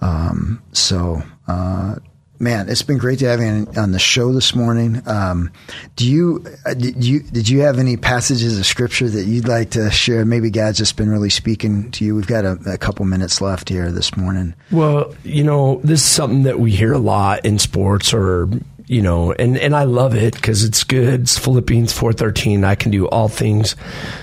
um, 0.00 0.62
so. 0.72 1.22
Uh, 1.48 1.96
man, 2.38 2.68
it's 2.68 2.82
been 2.82 2.98
great 2.98 3.18
to 3.20 3.26
have 3.26 3.40
you 3.40 3.66
on 3.76 3.92
the 3.92 3.98
show 3.98 4.32
this 4.32 4.54
morning. 4.54 5.02
Um, 5.06 5.50
do 5.96 6.08
you 6.10 6.44
uh, 6.64 6.74
did 6.74 7.04
you 7.04 7.20
did 7.20 7.48
you 7.48 7.60
have 7.60 7.78
any 7.78 7.96
passages 7.96 8.58
of 8.58 8.66
scripture 8.66 9.08
that 9.08 9.24
you'd 9.24 9.48
like 9.48 9.70
to 9.70 9.90
share? 9.90 10.24
Maybe 10.24 10.50
God's 10.50 10.78
just 10.78 10.96
been 10.96 11.10
really 11.10 11.30
speaking 11.30 11.90
to 11.92 12.04
you. 12.04 12.14
We've 12.14 12.26
got 12.26 12.44
a, 12.44 12.58
a, 12.66 12.78
couple 12.78 13.04
minutes 13.04 13.40
left 13.40 13.68
here 13.68 13.90
this 13.90 14.16
morning. 14.16 14.54
Well, 14.70 15.14
you 15.24 15.44
know, 15.44 15.80
this 15.82 16.00
is 16.00 16.10
something 16.10 16.42
that 16.44 16.60
we 16.60 16.70
hear 16.70 16.92
a 16.92 16.98
lot 16.98 17.44
in 17.44 17.58
sports 17.58 18.12
or 18.12 18.48
you 18.86 19.02
know, 19.02 19.32
and, 19.32 19.58
and 19.58 19.74
I 19.74 19.82
love 19.82 20.14
it 20.14 20.34
because 20.34 20.62
it's 20.62 20.84
good. 20.84 21.22
It's 21.22 21.38
Philippians 21.38 21.92
four 21.92 22.12
thirteen. 22.12 22.64
I 22.64 22.74
can 22.74 22.90
do 22.90 23.08
all 23.08 23.28
things 23.28 23.74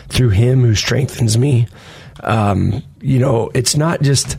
through 0.08 0.30
Him 0.30 0.62
who 0.62 0.76
strengthens 0.76 1.38
me. 1.38 1.67
Um, 2.21 2.82
you 3.02 3.19
know, 3.19 3.52
it's 3.54 3.76
not 3.76 4.02
just 4.02 4.38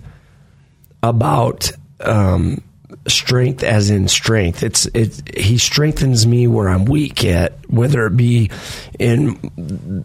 about 1.02 1.70
um, 2.00 2.62
strength 3.06 3.62
as 3.62 3.90
in 3.90 4.08
strength. 4.08 4.62
It's 4.62 4.86
it. 4.86 5.36
He 5.36 5.58
strengthens 5.58 6.26
me 6.26 6.46
where 6.46 6.68
I'm 6.68 6.84
weak 6.84 7.24
at, 7.24 7.52
whether 7.70 8.06
it 8.06 8.16
be 8.16 8.50
in 8.98 9.38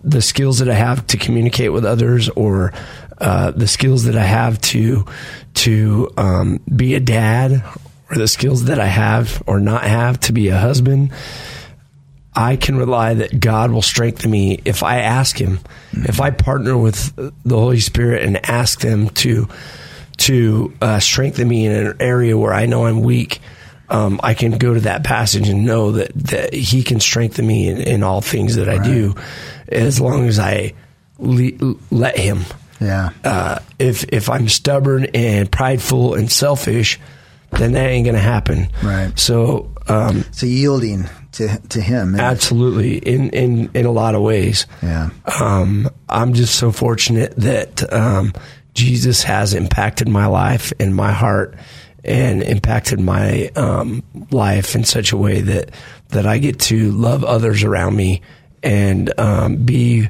the 0.03 0.21
skills 0.21 0.59
that 0.59 0.69
I 0.69 0.73
have 0.73 1.07
to 1.07 1.17
communicate 1.17 1.71
with 1.71 1.85
others 1.85 2.29
or 2.29 2.73
uh, 3.19 3.51
the 3.51 3.67
skills 3.67 4.05
that 4.05 4.15
I 4.15 4.23
have 4.23 4.59
to 4.61 5.05
to 5.55 6.11
um, 6.17 6.59
be 6.73 6.95
a 6.95 6.99
dad 6.99 7.63
or 8.09 8.17
the 8.17 8.27
skills 8.27 8.65
that 8.65 8.79
I 8.79 8.87
have 8.87 9.43
or 9.45 9.59
not 9.59 9.83
have 9.83 10.19
to 10.21 10.33
be 10.33 10.49
a 10.49 10.57
husband, 10.57 11.11
I 12.33 12.55
can 12.55 12.77
rely 12.77 13.15
that 13.15 13.39
God 13.39 13.71
will 13.71 13.81
strengthen 13.81 14.31
me 14.31 14.61
if 14.65 14.83
I 14.83 14.99
ask 14.99 15.37
Him. 15.39 15.57
Mm-hmm. 15.57 16.05
If 16.05 16.21
I 16.21 16.31
partner 16.31 16.77
with 16.77 17.15
the 17.15 17.55
Holy 17.55 17.79
Spirit 17.79 18.23
and 18.23 18.37
ask 18.49 18.81
them 18.81 19.09
to 19.09 19.47
to 20.19 20.73
uh, 20.81 20.99
strengthen 20.99 21.47
me 21.47 21.65
in 21.65 21.71
an 21.71 21.97
area 21.99 22.37
where 22.37 22.53
I 22.53 22.65
know 22.65 22.85
I'm 22.85 23.01
weak, 23.01 23.39
um, 23.89 24.19
I 24.21 24.33
can 24.33 24.57
go 24.57 24.73
to 24.73 24.81
that 24.81 25.03
passage 25.03 25.49
and 25.49 25.65
know 25.65 25.93
that, 25.93 26.13
that 26.15 26.53
He 26.53 26.83
can 26.83 26.99
strengthen 26.99 27.45
me 27.45 27.67
in, 27.67 27.77
in 27.77 28.03
all 28.03 28.21
things 28.21 28.55
that 28.55 28.67
right. 28.67 28.79
I 28.79 28.83
do, 28.83 29.15
as 29.67 29.99
long 29.99 30.27
as 30.27 30.39
I 30.39 30.73
le- 31.17 31.75
let 31.91 32.17
Him. 32.17 32.41
Yeah. 32.79 33.09
Uh, 33.23 33.59
if 33.77 34.05
if 34.05 34.29
I'm 34.29 34.47
stubborn 34.47 35.07
and 35.13 35.51
prideful 35.51 36.13
and 36.13 36.31
selfish, 36.31 36.99
then 37.51 37.73
that 37.73 37.87
ain't 37.89 38.05
going 38.05 38.15
to 38.15 38.21
happen. 38.21 38.69
Right. 38.83 39.17
So, 39.19 39.71
um, 39.87 40.23
so 40.31 40.45
yielding 40.45 41.09
to 41.33 41.57
to 41.69 41.81
him. 41.81 42.15
Absolutely, 42.15 42.97
in 42.97 43.29
in 43.31 43.69
in 43.73 43.85
a 43.85 43.91
lot 43.91 44.15
of 44.15 44.21
ways. 44.21 44.65
Yeah. 44.81 45.09
Um, 45.39 45.89
I'm 46.07 46.33
just 46.33 46.55
so 46.55 46.71
fortunate 46.71 47.35
that 47.37 47.91
um, 47.91 48.33
Jesus 48.79 49.23
has 49.23 49.53
impacted 49.53 50.07
my 50.07 50.25
life 50.25 50.71
and 50.79 50.95
my 50.95 51.11
heart 51.11 51.53
and 52.05 52.41
impacted 52.41 52.97
my 52.97 53.49
um, 53.57 54.01
life 54.31 54.73
in 54.73 54.85
such 54.85 55.11
a 55.11 55.17
way 55.17 55.41
that 55.41 55.71
that 56.09 56.25
I 56.25 56.37
get 56.37 56.61
to 56.61 56.91
love 56.91 57.25
others 57.25 57.61
around 57.61 57.97
me 57.97 58.21
and 58.63 59.11
um, 59.19 59.57
be 59.57 60.07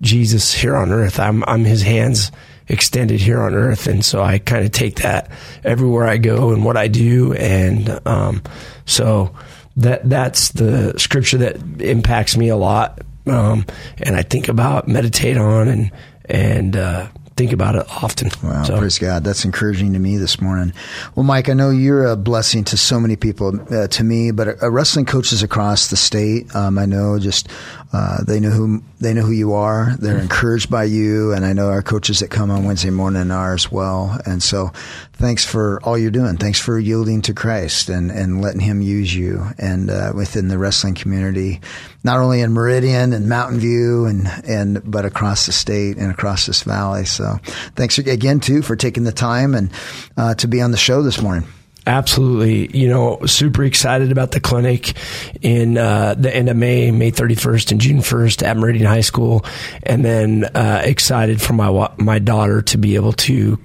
Jesus 0.00 0.54
here 0.54 0.76
on 0.76 0.92
earth. 0.92 1.18
I'm 1.18 1.42
I'm 1.44 1.64
His 1.64 1.82
hands 1.82 2.30
extended 2.68 3.20
here 3.20 3.42
on 3.42 3.52
earth, 3.52 3.88
and 3.88 4.04
so 4.04 4.22
I 4.22 4.38
kind 4.38 4.64
of 4.64 4.70
take 4.70 5.02
that 5.02 5.28
everywhere 5.64 6.06
I 6.06 6.18
go 6.18 6.50
and 6.52 6.64
what 6.64 6.76
I 6.76 6.86
do, 6.86 7.32
and 7.32 8.00
um, 8.06 8.42
so 8.86 9.34
that 9.76 10.08
that's 10.08 10.52
the 10.52 10.94
scripture 10.98 11.38
that 11.38 11.56
impacts 11.82 12.36
me 12.36 12.48
a 12.48 12.56
lot, 12.56 13.00
um, 13.26 13.66
and 13.98 14.14
I 14.14 14.22
think 14.22 14.46
about, 14.46 14.86
meditate 14.86 15.36
on, 15.36 15.66
and 15.66 15.90
and 16.26 16.76
uh, 16.76 17.08
think 17.36 17.52
about 17.52 17.74
it 17.74 17.86
often. 17.90 18.30
Wow, 18.42 18.62
so. 18.64 18.78
praise 18.78 18.98
God. 18.98 19.24
That's 19.24 19.44
encouraging 19.44 19.92
to 19.94 19.98
me 19.98 20.16
this 20.16 20.40
morning. 20.40 20.72
Well, 21.14 21.24
Mike, 21.24 21.48
I 21.48 21.54
know 21.54 21.70
you're 21.70 22.06
a 22.06 22.16
blessing 22.16 22.64
to 22.64 22.76
so 22.76 23.00
many 23.00 23.16
people, 23.16 23.60
uh, 23.74 23.88
to 23.88 24.04
me, 24.04 24.30
but 24.30 24.62
uh, 24.62 24.70
wrestling 24.70 25.04
coaches 25.04 25.42
across 25.42 25.88
the 25.88 25.96
state, 25.96 26.54
um, 26.54 26.78
I 26.78 26.86
know 26.86 27.18
just 27.18 27.48
uh, 27.94 28.24
they 28.24 28.40
know 28.40 28.50
who 28.50 28.82
they 28.98 29.14
know 29.14 29.22
who 29.22 29.30
you 29.30 29.52
are. 29.52 29.94
They're 30.00 30.18
encouraged 30.18 30.68
by 30.68 30.82
you, 30.82 31.32
and 31.32 31.44
I 31.44 31.52
know 31.52 31.68
our 31.68 31.80
coaches 31.80 32.18
that 32.18 32.28
come 32.28 32.50
on 32.50 32.64
Wednesday 32.64 32.90
morning 32.90 33.30
are 33.30 33.54
as 33.54 33.70
well. 33.70 34.18
And 34.26 34.42
so, 34.42 34.72
thanks 35.12 35.44
for 35.44 35.80
all 35.84 35.96
you're 35.96 36.10
doing. 36.10 36.36
Thanks 36.36 36.58
for 36.58 36.76
yielding 36.76 37.22
to 37.22 37.34
Christ 37.34 37.88
and 37.88 38.10
and 38.10 38.42
letting 38.42 38.58
Him 38.58 38.82
use 38.82 39.14
you 39.14 39.46
and 39.58 39.90
uh, 39.90 40.10
within 40.12 40.48
the 40.48 40.58
wrestling 40.58 40.94
community, 40.94 41.60
not 42.02 42.18
only 42.18 42.40
in 42.40 42.52
Meridian 42.52 43.12
and 43.12 43.28
Mountain 43.28 43.60
View 43.60 44.06
and 44.06 44.26
and 44.44 44.82
but 44.90 45.04
across 45.04 45.46
the 45.46 45.52
state 45.52 45.96
and 45.96 46.10
across 46.10 46.46
this 46.46 46.64
valley. 46.64 47.04
So, 47.04 47.38
thanks 47.76 47.98
again 47.98 48.40
too 48.40 48.62
for 48.62 48.74
taking 48.74 49.04
the 49.04 49.12
time 49.12 49.54
and 49.54 49.70
uh, 50.16 50.34
to 50.34 50.48
be 50.48 50.60
on 50.60 50.72
the 50.72 50.76
show 50.76 51.00
this 51.02 51.22
morning. 51.22 51.46
Absolutely. 51.86 52.76
You 52.76 52.88
know, 52.88 53.26
super 53.26 53.62
excited 53.64 54.10
about 54.10 54.30
the 54.30 54.40
clinic 54.40 54.94
in 55.42 55.76
uh, 55.76 56.14
the 56.14 56.34
end 56.34 56.48
of 56.48 56.56
May, 56.56 56.90
May 56.90 57.10
31st 57.10 57.72
and 57.72 57.80
June 57.80 57.98
1st 57.98 58.42
at 58.42 58.56
Meridian 58.56 58.86
High 58.86 59.02
School. 59.02 59.44
And 59.82 60.04
then 60.04 60.44
uh, 60.44 60.80
excited 60.84 61.42
for 61.42 61.52
my, 61.52 61.90
my 61.98 62.18
daughter 62.18 62.62
to 62.62 62.78
be 62.78 62.94
able 62.94 63.12
to 63.12 63.58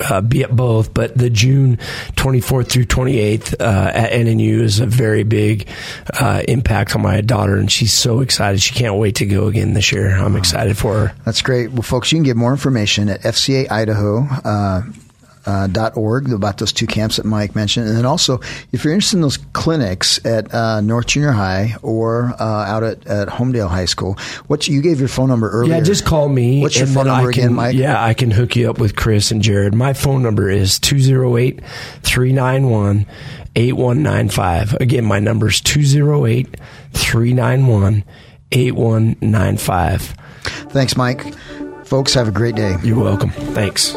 uh, 0.00 0.20
be 0.20 0.42
at 0.42 0.54
both, 0.54 0.92
but 0.92 1.16
the 1.16 1.30
June 1.30 1.76
24th 2.16 2.68
through 2.70 2.84
28th 2.84 3.54
uh, 3.60 3.90
at 3.94 4.12
NNU 4.12 4.60
is 4.60 4.80
a 4.80 4.86
very 4.86 5.22
big 5.22 5.68
uh, 6.20 6.42
impact 6.46 6.94
on 6.94 7.02
my 7.02 7.20
daughter, 7.20 7.56
and 7.56 7.70
she's 7.70 7.92
so 7.92 8.20
excited. 8.20 8.60
She 8.60 8.74
can't 8.74 8.96
wait 8.96 9.16
to 9.16 9.26
go 9.26 9.46
again 9.46 9.72
this 9.72 9.92
year. 9.92 10.14
I'm 10.14 10.36
excited 10.36 10.76
for 10.76 11.08
her. 11.08 11.14
That's 11.24 11.42
great. 11.42 11.72
Well, 11.72 11.82
folks, 11.82 12.12
you 12.12 12.16
can 12.16 12.24
get 12.24 12.36
more 12.36 12.52
information 12.52 13.08
at 13.08 13.22
FCA 13.22 13.70
Idaho 13.70 14.26
uh, 14.44 14.82
uh, 15.46 15.90
.org 15.94 16.32
about 16.32 16.58
those 16.58 16.72
two 16.72 16.86
camps 16.86 17.16
that 17.16 17.24
Mike 17.24 17.54
mentioned. 17.54 17.88
And 17.88 17.96
then 17.96 18.04
also, 18.04 18.40
if 18.72 18.84
you're 18.84 18.92
interested 18.92 19.16
in 19.16 19.22
those 19.22 19.38
clinics 19.52 20.24
at 20.26 20.52
uh, 20.52 20.80
North 20.80 21.06
Junior 21.06 21.32
High 21.32 21.76
or 21.82 22.34
uh, 22.38 22.44
out 22.44 22.82
at, 22.82 23.06
at 23.06 23.28
Homedale 23.28 23.68
High 23.68 23.84
School, 23.84 24.14
what 24.46 24.66
you 24.68 24.82
gave 24.82 24.98
your 24.98 25.08
phone 25.08 25.28
number 25.28 25.50
earlier. 25.50 25.74
Yeah, 25.74 25.80
just 25.82 26.04
call 26.04 26.28
me. 26.28 26.60
What's 26.60 26.78
your 26.78 26.86
phone 26.86 27.06
number 27.06 27.32
can, 27.32 27.44
again, 27.44 27.54
Mike? 27.54 27.76
Yeah, 27.76 28.02
I 28.02 28.14
can 28.14 28.30
hook 28.30 28.56
you 28.56 28.68
up 28.70 28.78
with 28.78 28.96
Chris 28.96 29.30
and 29.30 29.42
Jared. 29.42 29.74
My 29.74 29.92
phone 29.92 30.22
number 30.22 30.50
is 30.50 30.78
208 30.80 31.60
391 32.02 33.06
8195. 33.54 34.74
Again, 34.74 35.04
my 35.04 35.18
number 35.18 35.48
is 35.48 35.60
208 35.60 36.56
391 36.92 38.04
8195. 38.52 40.14
Thanks, 40.70 40.96
Mike. 40.96 41.34
Folks, 41.84 42.14
have 42.14 42.28
a 42.28 42.32
great 42.32 42.56
day. 42.56 42.76
You're 42.82 43.02
welcome. 43.02 43.30
Thanks. 43.30 43.96